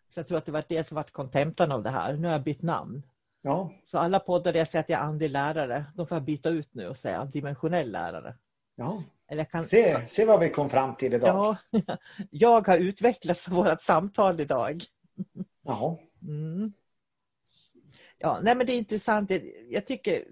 Så 0.10 0.20
jag 0.20 0.27
tror 0.27 0.38
att 0.38 0.46
det 0.46 0.51
var 0.51 0.65
det 0.68 0.84
som 0.84 0.96
var 0.96 1.03
kontentan 1.03 1.72
av 1.72 1.84
det 1.84 1.89
här. 1.89 2.13
Nu 2.13 2.27
har 2.27 2.34
jag 2.34 2.44
bytt 2.44 2.62
namn. 2.62 3.03
Ja. 3.42 3.74
Så 3.84 3.98
alla 3.98 4.20
poddar 4.20 4.53
där 4.53 4.60
jag 4.60 4.68
säger 4.68 4.84
att 4.84 4.89
jag 4.89 5.00
är 5.00 5.03
andlig 5.03 5.30
lärare, 5.30 5.86
de 5.96 6.08
får 6.08 6.15
jag 6.15 6.24
byta 6.24 6.50
ut 6.50 6.74
nu 6.74 6.88
och 6.88 6.98
säga 6.98 7.25
dimensionell 7.25 7.92
lärare. 7.92 8.36
Ja. 8.75 9.03
Kan... 9.51 9.65
se, 9.65 10.08
se 10.08 10.25
vad 10.25 10.39
vi 10.39 10.50
kom 10.50 10.70
fram 10.70 10.96
till 10.96 11.13
idag. 11.13 11.58
Ja, 11.72 11.82
jag 12.30 12.68
har 12.68 12.77
utvecklats 12.77 13.48
av 13.48 13.53
vårt 13.53 13.82
samtal 13.82 14.39
idag. 14.39 14.84
Ja. 15.63 16.00
Mm. 16.22 16.74
Ja, 18.18 18.39
nej 18.44 18.56
men 18.56 18.68
det 18.68 18.74
är 18.74 18.77
intressant. 18.77 19.32
Jag 19.70 19.88
tycker 19.88 20.24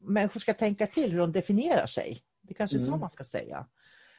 människor 0.00 0.40
ska 0.40 0.54
tänka 0.54 0.86
till 0.86 1.12
hur 1.12 1.18
de 1.18 1.32
definierar 1.32 1.86
sig. 1.86 2.22
Det 2.42 2.54
kanske 2.54 2.76
är 2.76 2.78
mm. 2.78 2.90
så 2.90 2.96
man 2.96 3.10
ska 3.10 3.24
säga. 3.24 3.66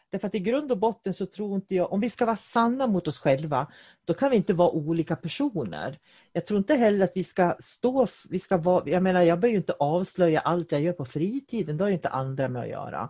Därför 0.09 0.27
att 0.27 0.35
i 0.35 0.39
grund 0.39 0.71
och 0.71 0.77
botten 0.77 1.13
så 1.13 1.25
tror 1.25 1.55
inte 1.55 1.75
jag, 1.75 1.93
om 1.93 1.99
vi 1.99 2.09
ska 2.09 2.25
vara 2.25 2.35
sanna 2.35 2.87
mot 2.87 3.07
oss 3.07 3.19
själva, 3.19 3.67
då 4.05 4.13
kan 4.13 4.31
vi 4.31 4.37
inte 4.37 4.53
vara 4.53 4.69
olika 4.69 5.15
personer. 5.15 5.99
Jag 6.33 6.45
tror 6.45 6.57
inte 6.57 6.75
heller 6.75 7.05
att 7.05 7.11
vi 7.15 7.23
ska 7.23 7.55
stå, 7.59 8.07
vi 8.29 8.39
ska 8.39 8.57
vara, 8.57 8.89
jag 8.89 9.03
menar 9.03 9.21
jag 9.21 9.39
behöver 9.39 9.53
ju 9.53 9.57
inte 9.57 9.73
avslöja 9.73 10.39
allt 10.39 10.71
jag 10.71 10.81
gör 10.81 10.93
på 10.93 11.05
fritiden, 11.05 11.77
det 11.77 11.83
har 11.83 11.89
ju 11.89 11.95
inte 11.95 12.09
andra 12.09 12.49
med 12.49 12.61
att 12.61 12.69
göra. 12.69 13.09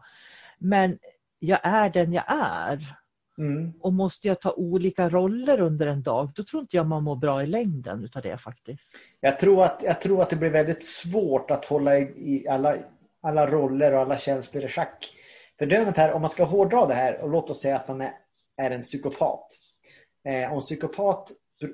Men 0.66 0.98
jag 1.40 1.60
är 1.64 1.90
den 1.90 2.14
jag 2.14 2.24
är. 2.28 2.96
Mm. 3.38 3.74
Och 3.80 3.94
måste 3.94 4.28
jag 4.28 4.42
ta 4.42 4.52
olika 4.52 5.10
roller 5.10 5.62
under 5.62 5.88
en 5.88 6.04
dag, 6.04 6.32
då 6.36 6.44
tror 6.44 6.62
inte 6.62 6.78
jag 6.78 6.86
man 6.86 7.04
mår 7.04 7.16
bra 7.16 7.44
i 7.44 7.48
längden 7.48 8.04
utav 8.04 8.22
det 8.22 8.38
faktiskt. 8.38 8.98
Jag 9.20 9.40
tror 9.40 9.64
att, 9.64 9.84
jag 9.84 10.02
tror 10.02 10.22
att 10.22 10.30
det 10.30 10.36
blir 10.36 10.50
väldigt 10.50 10.86
svårt 10.86 11.52
att 11.52 11.66
hålla 11.66 11.98
i 11.98 12.46
alla, 12.50 12.76
alla 13.22 13.48
roller 13.48 13.94
och 13.94 14.00
alla 14.00 14.18
känslor 14.18 14.64
i 14.64 14.68
schack. 14.68 15.12
För 15.60 15.96
här, 15.98 16.14
om 16.14 16.22
man 16.22 16.30
ska 16.30 16.44
hårdra 16.44 16.86
det 16.86 16.94
här 16.94 17.22
och 17.22 17.30
låt 17.30 17.50
oss 17.50 17.62
säga 17.62 17.76
att 17.76 17.88
man 17.88 18.02
är, 18.02 18.12
är 18.58 18.72
en 18.72 18.84
psykopat. 18.84 19.48
Eh, 20.28 20.50
och 20.50 20.56
en 20.56 20.62
psykopat 20.62 21.32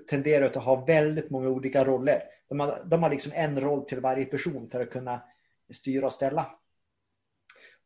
tenderar 0.10 0.46
att 0.46 0.56
ha 0.56 0.86
väldigt 0.86 1.30
många 1.30 1.50
olika 1.50 1.86
roller. 1.86 2.24
De 2.50 2.60
har, 2.60 2.84
de 2.86 3.04
har 3.04 3.10
liksom 3.10 3.32
en 3.36 3.62
roll 3.62 3.86
till 3.86 4.00
varje 4.00 4.26
person 4.26 4.70
för 4.72 4.82
att 4.82 4.90
kunna 4.90 5.22
styra 5.74 6.06
och 6.06 6.14
ställa. 6.14 6.61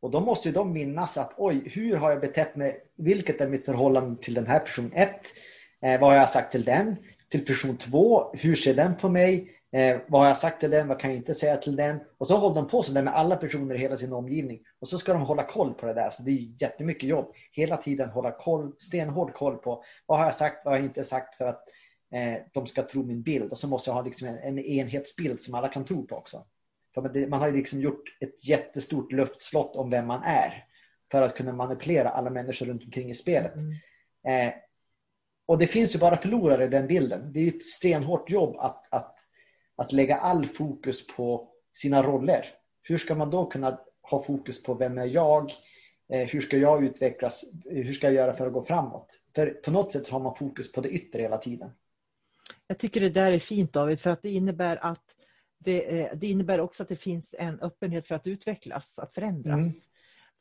Och 0.00 0.10
då 0.10 0.20
måste 0.20 0.48
ju 0.48 0.54
de 0.54 0.72
minnas 0.72 1.18
att 1.18 1.34
oj, 1.36 1.68
hur 1.74 1.96
har 1.96 2.10
jag 2.10 2.20
betett 2.20 2.56
mig? 2.56 2.80
Vilket 2.96 3.40
är 3.40 3.48
mitt 3.48 3.64
förhållande 3.64 4.22
till 4.22 4.34
den 4.34 4.46
här 4.46 4.58
person 4.58 4.92
1? 4.94 5.10
Eh, 5.82 6.00
vad 6.00 6.10
har 6.10 6.16
jag 6.16 6.28
sagt 6.28 6.52
till 6.52 6.64
den? 6.64 6.96
Till 7.28 7.44
person 7.44 7.76
2, 7.76 8.32
hur 8.34 8.54
ser 8.54 8.74
den 8.74 8.96
på 8.96 9.08
mig? 9.08 9.52
Eh, 9.72 10.00
vad 10.08 10.20
har 10.20 10.28
jag 10.28 10.36
sagt 10.36 10.60
till 10.60 10.70
den? 10.70 10.88
Vad 10.88 11.00
kan 11.00 11.10
jag 11.10 11.16
inte 11.16 11.34
säga 11.34 11.56
till 11.56 11.76
den? 11.76 12.00
Och 12.18 12.26
så 12.26 12.36
håller 12.36 12.54
de 12.54 12.68
på 12.68 12.82
sådär 12.82 13.02
med 13.02 13.14
alla 13.14 13.36
personer 13.36 13.74
i 13.74 13.78
hela 13.78 13.96
sin 13.96 14.12
omgivning. 14.12 14.60
Och 14.80 14.88
så 14.88 14.98
ska 14.98 15.12
de 15.12 15.22
hålla 15.22 15.42
koll 15.42 15.74
på 15.74 15.86
det 15.86 15.94
där. 15.94 16.10
Så 16.10 16.22
det 16.22 16.30
är 16.30 16.62
jättemycket 16.62 17.08
jobb. 17.08 17.32
Hela 17.52 17.76
tiden 17.76 18.08
hålla 18.08 18.30
koll, 18.30 18.72
stenhård 18.78 19.34
koll 19.34 19.56
på 19.56 19.84
vad 20.06 20.18
har 20.18 20.26
jag 20.26 20.34
sagt, 20.34 20.64
vad 20.64 20.74
har 20.74 20.78
jag 20.78 20.86
inte 20.86 21.04
sagt 21.04 21.34
för 21.34 21.44
att 21.44 21.62
eh, 22.14 22.42
de 22.52 22.66
ska 22.66 22.82
tro 22.82 23.02
min 23.02 23.22
bild. 23.22 23.52
Och 23.52 23.58
så 23.58 23.68
måste 23.68 23.90
jag 23.90 23.94
ha 23.94 24.02
liksom 24.02 24.28
en, 24.28 24.38
en 24.38 24.58
enhetsbild 24.58 25.40
som 25.40 25.54
alla 25.54 25.68
kan 25.68 25.84
tro 25.84 26.06
på 26.06 26.16
också. 26.16 26.44
För 26.96 27.26
man 27.26 27.40
har 27.40 27.48
ju 27.48 27.56
liksom 27.56 27.80
gjort 27.80 28.16
ett 28.20 28.48
jättestort 28.48 29.12
luftslott 29.12 29.76
om 29.76 29.90
vem 29.90 30.06
man 30.06 30.22
är. 30.22 30.64
För 31.10 31.22
att 31.22 31.36
kunna 31.36 31.52
manipulera 31.52 32.10
alla 32.10 32.30
människor 32.30 32.66
runt 32.66 32.84
omkring 32.84 33.10
i 33.10 33.14
spelet. 33.14 33.54
Mm. 33.56 34.48
Eh, 34.48 34.54
och 35.46 35.58
det 35.58 35.66
finns 35.66 35.94
ju 35.94 35.98
bara 35.98 36.16
förlorare 36.16 36.64
i 36.64 36.68
den 36.68 36.86
bilden. 36.86 37.32
Det 37.32 37.40
är 37.40 37.48
ett 37.48 37.64
stenhårt 37.64 38.30
jobb 38.30 38.56
att, 38.58 38.86
att, 38.90 39.18
att 39.76 39.92
lägga 39.92 40.16
all 40.16 40.46
fokus 40.46 41.06
på 41.06 41.48
sina 41.72 42.02
roller. 42.02 42.46
Hur 42.82 42.98
ska 42.98 43.14
man 43.14 43.30
då 43.30 43.46
kunna 43.46 43.80
ha 44.02 44.22
fokus 44.22 44.62
på 44.62 44.74
vem 44.74 44.98
är 44.98 45.06
jag? 45.06 45.52
Eh, 46.12 46.28
hur 46.28 46.40
ska 46.40 46.56
jag 46.56 46.84
utvecklas? 46.84 47.44
Hur 47.64 47.92
ska 47.92 48.06
jag 48.06 48.14
göra 48.14 48.32
för 48.32 48.46
att 48.46 48.52
gå 48.52 48.62
framåt? 48.62 49.20
För 49.34 49.46
på 49.46 49.70
något 49.70 49.92
sätt 49.92 50.08
har 50.08 50.20
man 50.20 50.34
fokus 50.34 50.72
på 50.72 50.80
det 50.80 50.88
yttre 50.88 51.22
hela 51.22 51.38
tiden. 51.38 51.70
Jag 52.66 52.78
tycker 52.78 53.00
det 53.00 53.10
där 53.10 53.32
är 53.32 53.38
fint 53.38 53.72
David 53.72 54.00
för 54.00 54.10
att 54.10 54.22
det 54.22 54.30
innebär 54.30 54.76
att 54.76 55.15
det, 55.58 56.00
eh, 56.00 56.16
det 56.16 56.26
innebär 56.26 56.60
också 56.60 56.82
att 56.82 56.88
det 56.88 56.96
finns 56.96 57.34
en 57.38 57.60
öppenhet 57.60 58.06
för 58.06 58.14
att 58.14 58.26
utvecklas, 58.26 58.98
att 58.98 59.14
förändras. 59.14 59.54
Mm. 59.54 59.70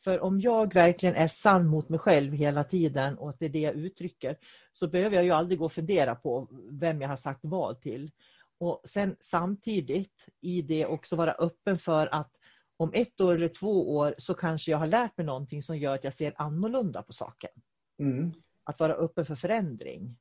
För 0.04 0.20
om 0.20 0.42
jag 0.42 0.74
verkligen 0.74 1.16
är 1.16 1.28
sann 1.28 1.68
mot 1.68 1.90
mig 1.90 2.00
själv 2.00 2.34
hela 2.34 2.64
tiden 2.64 3.18
och 3.18 3.30
att 3.30 3.40
det 3.40 3.46
är 3.46 3.50
det 3.50 3.60
jag 3.60 3.76
uttrycker 3.76 4.38
så 4.74 4.88
behöver 4.88 5.16
jag 5.16 5.26
ju 5.26 5.32
aldrig 5.32 5.60
gå 5.60 5.66
och 5.66 5.72
fundera 5.72 6.16
på 6.16 6.48
vem 6.72 7.02
jag 7.02 7.10
har 7.10 7.16
sagt 7.16 7.40
vad 7.44 7.82
till. 7.82 8.12
Och 8.60 8.82
sen 8.86 9.16
samtidigt 9.20 10.30
i 10.42 10.62
det 10.62 10.86
också 10.86 11.16
vara 11.16 11.32
öppen 11.32 11.80
för 11.80 12.08
att 12.08 12.32
om 12.78 12.92
ett 12.94 13.22
år 13.22 13.36
eller 13.36 13.48
två 13.48 13.96
år 13.96 14.16
så 14.18 14.34
kanske 14.34 14.72
jag 14.72 14.78
har 14.78 14.88
lärt 14.88 15.18
mig 15.18 15.26
någonting 15.26 15.64
som 15.64 15.78
gör 15.78 15.96
att 15.96 16.04
jag 16.04 16.14
ser 16.14 16.34
annorlunda 16.36 17.02
på 17.02 17.14
saken. 17.14 17.52
Mm. 18.00 18.34
Att 18.64 18.80
vara 18.80 18.94
öppen 18.94 19.26
för 19.26 19.36
förändring. 19.36 20.18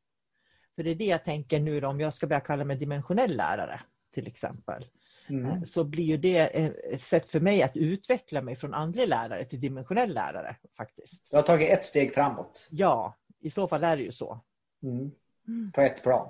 För 0.77 0.83
det 0.83 0.91
är 0.91 0.95
det 0.95 1.05
jag 1.05 1.25
tänker 1.25 1.61
nu 1.61 1.81
då, 1.81 1.89
om 1.89 2.01
jag 2.01 2.15
ska 2.15 2.27
börja 2.27 2.41
kalla 2.41 2.65
mig 2.65 2.77
dimensionell 2.77 3.37
lärare 3.37 3.81
till 4.15 4.27
exempel. 4.27 4.87
Mm. 5.29 5.51
Eh, 5.51 5.63
så 5.63 5.85
blir 5.85 6.05
ju 6.05 6.17
det 6.17 6.39
ett 6.39 7.03
sätt 7.03 7.29
för 7.29 7.41
mig 7.41 7.63
att 7.63 7.77
utveckla 7.77 8.43
mig 8.43 8.57
från 8.57 8.75
andlig 8.75 9.09
lärare 9.09 9.45
till 9.45 9.61
dimensionell 9.61 10.15
lärare. 10.15 10.57
faktiskt. 10.77 11.31
Du 11.31 11.37
har 11.37 11.43
tagit 11.43 11.71
ett 11.71 11.85
steg 11.85 12.15
framåt? 12.15 12.69
Ja, 12.71 13.15
i 13.41 13.51
så 13.51 13.69
fall 13.69 13.85
är 13.85 13.97
det 13.97 14.03
ju 14.03 14.13
så. 14.13 14.41
Mm. 14.83 15.11
mm. 15.49 15.73
På 15.73 15.81
ett 15.81 16.03
plan? 16.03 16.29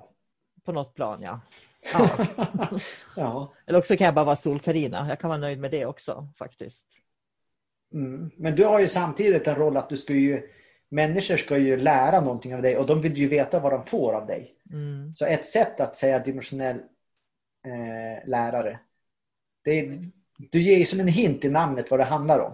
På 0.64 0.72
något 0.72 0.94
plan, 0.94 1.22
ja. 1.22 1.40
Ja. 1.92 2.26
ja. 3.16 3.52
Eller 3.66 3.78
också 3.78 3.96
kan 3.96 4.04
jag 4.04 4.14
bara 4.14 4.24
vara 4.24 4.36
solkarina. 4.36 5.06
Jag 5.08 5.20
kan 5.20 5.28
vara 5.28 5.40
nöjd 5.40 5.58
med 5.58 5.70
det 5.70 5.86
också 5.86 6.28
faktiskt. 6.38 6.86
Mm. 7.92 8.30
Men 8.36 8.56
du 8.56 8.64
har 8.64 8.80
ju 8.80 8.88
samtidigt 8.88 9.46
en 9.46 9.54
roll 9.54 9.76
att 9.76 9.88
du 9.88 9.96
ska 9.96 10.12
ju 10.12 10.50
Människor 10.88 11.36
ska 11.36 11.58
ju 11.58 11.76
lära 11.76 12.20
någonting 12.20 12.54
av 12.54 12.62
dig 12.62 12.76
och 12.76 12.86
de 12.86 13.00
vill 13.00 13.16
ju 13.16 13.28
veta 13.28 13.60
vad 13.60 13.72
de 13.72 13.84
får 13.84 14.12
av 14.12 14.26
dig. 14.26 14.54
Mm. 14.72 15.14
Så 15.14 15.26
ett 15.26 15.46
sätt 15.46 15.80
att 15.80 15.96
säga 15.96 16.18
dimensionell 16.18 16.80
eh, 17.64 18.28
lärare. 18.28 18.80
Det, 19.64 20.00
du 20.36 20.62
ger 20.62 20.78
ju 20.78 20.84
som 20.84 21.00
en 21.00 21.08
hint 21.08 21.44
i 21.44 21.50
namnet 21.50 21.90
vad 21.90 22.00
det 22.00 22.04
handlar 22.04 22.40
om. 22.40 22.52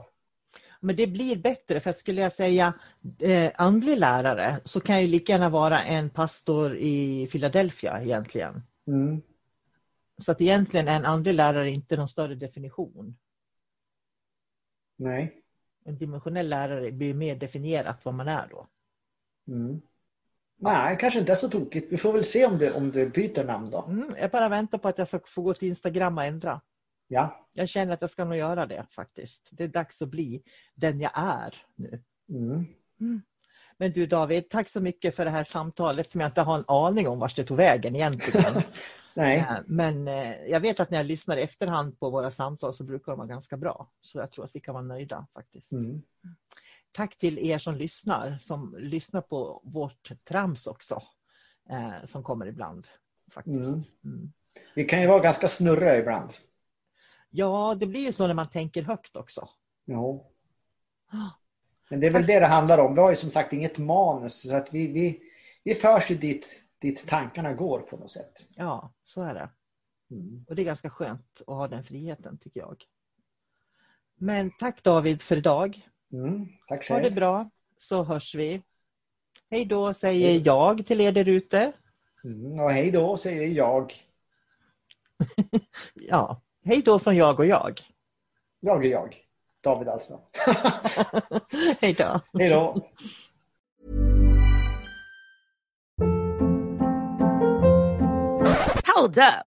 Men 0.80 0.96
det 0.96 1.06
blir 1.06 1.36
bättre 1.36 1.80
för 1.80 1.90
att 1.90 1.98
skulle 1.98 2.20
jag 2.20 2.32
säga 2.32 2.74
eh, 3.18 3.52
andlig 3.54 3.98
lärare 3.98 4.60
så 4.64 4.80
kan 4.80 4.96
jag 4.96 5.08
lika 5.08 5.32
gärna 5.32 5.48
vara 5.48 5.80
en 5.82 6.10
pastor 6.10 6.76
i 6.76 7.28
Philadelphia 7.32 8.02
egentligen. 8.02 8.62
Mm. 8.86 9.22
Så 10.18 10.32
att 10.32 10.40
egentligen 10.40 10.88
är 10.88 10.96
en 10.96 11.04
andlig 11.04 11.34
lärare 11.34 11.70
inte 11.70 11.96
någon 11.96 12.08
större 12.08 12.34
definition. 12.34 13.16
Nej. 14.96 15.42
En 15.84 15.98
dimensionell 15.98 16.48
lärare 16.48 16.92
blir 16.92 17.14
mer 17.14 17.36
definierat 17.36 18.04
vad 18.04 18.14
man 18.14 18.28
är 18.28 18.48
då. 18.50 18.66
Mm. 19.48 19.80
Nej, 20.62 20.96
kanske 21.00 21.20
inte 21.20 21.32
är 21.32 21.36
så 21.36 21.48
tokigt. 21.48 21.92
Vi 21.92 21.96
får 21.96 22.12
väl 22.12 22.24
se 22.24 22.46
om 22.46 22.58
du, 22.58 22.72
om 22.72 22.90
du 22.90 23.08
byter 23.08 23.44
namn 23.44 23.70
då. 23.70 23.84
Mm, 23.88 24.14
jag 24.20 24.30
bara 24.30 24.48
väntar 24.48 24.78
på 24.78 24.88
att 24.88 24.98
jag 24.98 25.08
ska 25.08 25.20
få 25.26 25.42
gå 25.42 25.54
till 25.54 25.68
Instagram 25.68 26.18
och 26.18 26.24
ändra. 26.24 26.60
Ja. 27.08 27.48
Jag 27.52 27.68
känner 27.68 27.94
att 27.94 28.00
jag 28.00 28.10
ska 28.10 28.24
nog 28.24 28.36
göra 28.36 28.66
det 28.66 28.86
faktiskt. 28.90 29.48
Det 29.52 29.64
är 29.64 29.68
dags 29.68 30.02
att 30.02 30.08
bli 30.08 30.42
den 30.74 31.00
jag 31.00 31.12
är 31.14 31.54
nu. 31.76 32.02
Mm. 32.28 32.66
Mm. 33.00 33.22
Men 33.76 33.90
du 33.90 34.06
David, 34.06 34.48
tack 34.50 34.68
så 34.68 34.80
mycket 34.80 35.16
för 35.16 35.24
det 35.24 35.30
här 35.30 35.44
samtalet 35.44 36.10
som 36.10 36.20
jag 36.20 36.28
inte 36.28 36.40
har 36.40 36.58
en 36.58 36.64
aning 36.66 37.08
om 37.08 37.18
vart 37.18 37.36
det 37.36 37.44
tog 37.44 37.56
vägen 37.56 37.96
egentligen. 37.96 38.62
Nej. 39.14 39.38
Eh, 39.38 39.56
men 39.66 40.08
eh, 40.08 40.34
jag 40.46 40.60
vet 40.60 40.80
att 40.80 40.90
när 40.90 40.98
jag 40.98 41.06
lyssnar 41.06 41.36
i 41.36 41.42
efterhand 41.42 42.00
på 42.00 42.10
våra 42.10 42.30
samtal 42.30 42.74
så 42.74 42.84
brukar 42.84 43.12
de 43.12 43.18
vara 43.18 43.28
ganska 43.28 43.56
bra. 43.56 43.90
Så 44.00 44.18
jag 44.18 44.30
tror 44.32 44.44
att 44.44 44.54
vi 44.54 44.60
kan 44.60 44.74
vara 44.74 44.84
nöjda 44.84 45.26
faktiskt. 45.34 45.72
Tack 46.92 47.18
till 47.18 47.38
er 47.38 47.58
som 47.58 47.74
lyssnar, 47.74 48.38
som 48.38 48.76
lyssnar 48.78 49.20
på 49.20 49.60
vårt 49.64 50.10
trams 50.24 50.66
också, 50.66 51.02
eh, 51.70 52.04
som 52.04 52.22
kommer 52.22 52.46
ibland. 52.46 52.86
faktiskt. 53.30 53.68
Mm. 53.68 53.84
Mm. 54.04 54.32
Vi 54.74 54.84
kan 54.84 55.00
ju 55.00 55.06
vara 55.06 55.18
ganska 55.18 55.48
snurriga 55.48 55.98
ibland. 55.98 56.30
Ja, 57.30 57.76
det 57.80 57.86
blir 57.86 58.00
ju 58.00 58.12
så 58.12 58.26
när 58.26 58.34
man 58.34 58.50
tänker 58.50 58.82
högt 58.82 59.16
också. 59.16 59.48
Ja. 59.84 60.30
Men 61.90 62.00
det 62.00 62.06
är 62.06 62.10
väl 62.10 62.26
det 62.26 62.40
det 62.40 62.46
handlar 62.46 62.78
om. 62.78 62.94
Vi 62.94 63.00
har 63.00 63.10
ju 63.10 63.16
som 63.16 63.30
sagt 63.30 63.52
inget 63.52 63.78
manus 63.78 64.48
så 64.48 64.56
att 64.56 64.74
vi, 64.74 64.86
vi, 64.86 65.22
vi 65.64 65.74
förs 65.74 66.10
ju 66.10 66.14
dit, 66.16 66.62
dit 66.78 67.06
tankarna 67.06 67.52
går 67.52 67.80
på 67.80 67.96
något 67.96 68.10
sätt. 68.10 68.48
Ja, 68.56 68.92
så 69.04 69.22
är 69.22 69.34
det. 69.34 69.50
Mm. 70.10 70.44
Och 70.48 70.54
det 70.54 70.62
är 70.62 70.66
ganska 70.66 70.90
skönt 70.90 71.40
att 71.40 71.54
ha 71.54 71.68
den 71.68 71.84
friheten 71.84 72.38
tycker 72.38 72.60
jag. 72.60 72.84
Men 74.16 74.50
tack 74.58 74.82
David 74.82 75.22
för 75.22 75.36
idag. 75.36 75.88
Mm, 76.12 76.48
tack 76.68 76.84
själv. 76.84 77.02
Ha 77.02 77.08
det 77.08 77.14
bra, 77.14 77.50
så 77.76 78.02
hörs 78.04 78.34
vi. 78.34 78.62
Hej 79.50 79.64
då 79.64 79.94
säger 79.94 80.28
hej. 80.28 80.42
jag 80.44 80.86
till 80.86 81.00
er 81.00 81.12
där 81.12 81.28
ute. 81.28 81.72
Mm, 82.24 82.60
och 82.60 82.70
hej 82.70 82.90
då 82.90 83.16
säger 83.16 83.48
jag. 83.48 83.94
ja, 85.94 86.40
hej 86.64 86.82
då 86.84 86.98
från 86.98 87.16
jag 87.16 87.40
och 87.40 87.46
jag. 87.46 87.80
Jag 88.60 88.84
är 88.84 88.90
jag. 88.90 89.16
David 89.60 89.88
alltså. 89.88 90.20
hej 91.80 91.92
då. 91.92 92.20
Hej 92.38 92.48
då. 92.48 92.90
Hold 98.96 99.18
up. 99.18 99.49